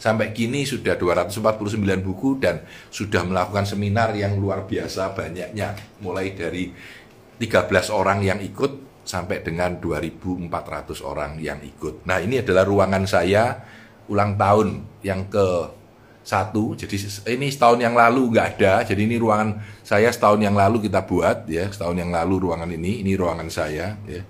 Sampai 0.00 0.32
kini 0.32 0.64
sudah 0.64 0.96
249 0.96 1.76
buku 2.00 2.40
dan 2.40 2.64
sudah 2.88 3.20
melakukan 3.22 3.68
seminar 3.68 4.16
yang 4.16 4.34
luar 4.40 4.64
biasa 4.64 5.12
banyaknya. 5.12 5.76
Mulai 6.00 6.32
dari 6.32 6.72
13 7.36 7.92
orang 7.92 8.24
yang 8.24 8.40
ikut 8.40 9.04
sampai 9.04 9.44
dengan 9.44 9.76
2.400 9.76 10.48
orang 11.04 11.36
yang 11.36 11.60
ikut. 11.60 12.08
Nah 12.08 12.16
ini 12.16 12.40
adalah 12.40 12.64
ruangan 12.64 13.04
saya 13.04 13.60
ulang 14.08 14.34
tahun 14.40 14.82
yang 15.04 15.28
ke 15.28 15.46
satu. 16.20 16.76
Jadi 16.76 16.96
ini 17.32 17.48
setahun 17.48 17.80
yang 17.80 17.96
lalu 17.96 18.30
nggak 18.36 18.46
ada. 18.56 18.84
Jadi 18.84 19.08
ini 19.08 19.16
ruangan 19.16 19.60
saya 19.82 20.12
setahun 20.12 20.40
yang 20.40 20.54
lalu 20.54 20.86
kita 20.86 21.04
buat 21.04 21.48
ya. 21.48 21.66
Setahun 21.68 21.96
yang 21.96 22.10
lalu 22.12 22.50
ruangan 22.50 22.70
ini, 22.70 23.00
ini 23.02 23.12
ruangan 23.16 23.48
saya 23.48 23.96
ya. 24.04 24.22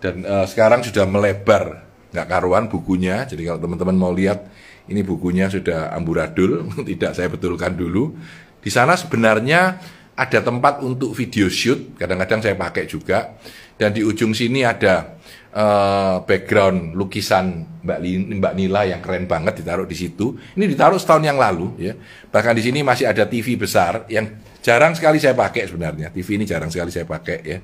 Dan 0.00 0.24
uh, 0.24 0.48
sekarang 0.48 0.80
sudah 0.80 1.04
melebar 1.04 1.84
nggak 2.10 2.26
karuan 2.26 2.66
bukunya. 2.66 3.28
Jadi 3.28 3.46
kalau 3.46 3.60
teman-teman 3.60 3.96
mau 3.96 4.12
lihat 4.12 4.48
ini 4.90 5.04
bukunya 5.06 5.46
sudah 5.46 5.94
amburadul, 5.94 6.66
tidak 6.90 7.14
saya 7.14 7.28
betulkan 7.30 7.76
dulu. 7.76 8.16
Di 8.60 8.68
sana 8.68 8.96
sebenarnya 8.98 9.80
ada 10.20 10.38
tempat 10.44 10.84
untuk 10.84 11.16
video 11.16 11.48
shoot, 11.48 11.96
kadang-kadang 11.96 12.44
saya 12.44 12.56
pakai 12.58 12.84
juga. 12.84 13.38
Dan 13.80 13.96
di 13.96 14.04
ujung 14.04 14.36
sini 14.36 14.60
ada 14.60 15.16
uh, 15.54 16.22
background 16.24 16.94
lukisan 16.94 17.66
Mbak, 17.80 17.98
Mbak 18.36 18.54
Nila 18.54 18.84
yang 18.84 19.00
keren 19.00 19.24
banget 19.24 19.64
ditaruh 19.64 19.88
di 19.88 19.96
situ. 19.96 20.36
Ini 20.54 20.68
ditaruh 20.68 21.00
setahun 21.00 21.24
yang 21.24 21.40
lalu 21.40 21.74
ya. 21.80 21.92
Bahkan 22.28 22.52
di 22.52 22.62
sini 22.62 22.84
masih 22.84 23.08
ada 23.08 23.24
TV 23.24 23.56
besar 23.56 24.04
yang 24.12 24.28
jarang 24.60 24.92
sekali 24.92 25.16
saya 25.16 25.32
pakai 25.32 25.64
sebenarnya. 25.64 26.12
TV 26.12 26.36
ini 26.36 26.44
jarang 26.44 26.68
sekali 26.68 26.92
saya 26.92 27.08
pakai 27.08 27.38
ya. 27.40 27.58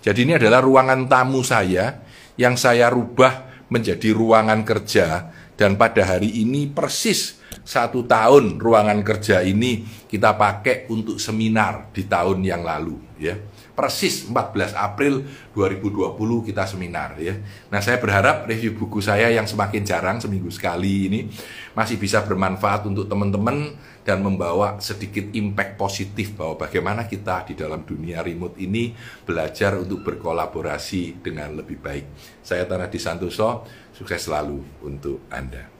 Jadi 0.00 0.26
ini 0.26 0.32
adalah 0.36 0.64
ruangan 0.64 1.06
tamu 1.06 1.44
saya 1.46 2.02
yang 2.34 2.58
saya 2.58 2.88
rubah 2.90 3.66
menjadi 3.70 4.10
ruangan 4.10 4.66
kerja 4.66 5.30
dan 5.54 5.76
pada 5.78 6.02
hari 6.16 6.42
ini 6.42 6.72
persis 6.72 7.38
satu 7.62 8.08
tahun 8.08 8.56
ruangan 8.58 9.04
kerja 9.04 9.44
ini 9.44 9.84
kita 10.08 10.34
pakai 10.34 10.90
untuk 10.90 11.20
seminar 11.20 11.92
di 11.94 12.08
tahun 12.08 12.42
yang 12.42 12.64
lalu 12.64 12.96
ya 13.20 13.36
persis 13.80 14.28
14 14.28 14.76
April 14.76 15.24
2020 15.56 16.12
kita 16.52 16.68
seminar 16.68 17.16
ya. 17.16 17.32
Nah, 17.72 17.80
saya 17.80 17.96
berharap 17.96 18.44
review 18.44 18.76
buku 18.76 19.00
saya 19.00 19.32
yang 19.32 19.48
semakin 19.48 19.80
jarang 19.80 20.20
seminggu 20.20 20.52
sekali 20.52 21.08
ini 21.08 21.32
masih 21.72 21.96
bisa 21.96 22.20
bermanfaat 22.20 22.84
untuk 22.84 23.08
teman-teman 23.08 23.72
dan 24.04 24.20
membawa 24.20 24.76
sedikit 24.84 25.32
impact 25.32 25.80
positif 25.80 26.36
bahwa 26.36 26.60
bagaimana 26.60 27.08
kita 27.08 27.48
di 27.48 27.56
dalam 27.56 27.80
dunia 27.88 28.20
remote 28.20 28.60
ini 28.60 28.92
belajar 29.24 29.80
untuk 29.80 30.04
berkolaborasi 30.04 31.24
dengan 31.24 31.56
lebih 31.56 31.80
baik. 31.80 32.04
Saya 32.44 32.68
Tanah 32.68 32.92
Disantoso, 32.92 33.64
sukses 33.96 34.28
selalu 34.28 34.84
untuk 34.84 35.24
Anda. 35.32 35.79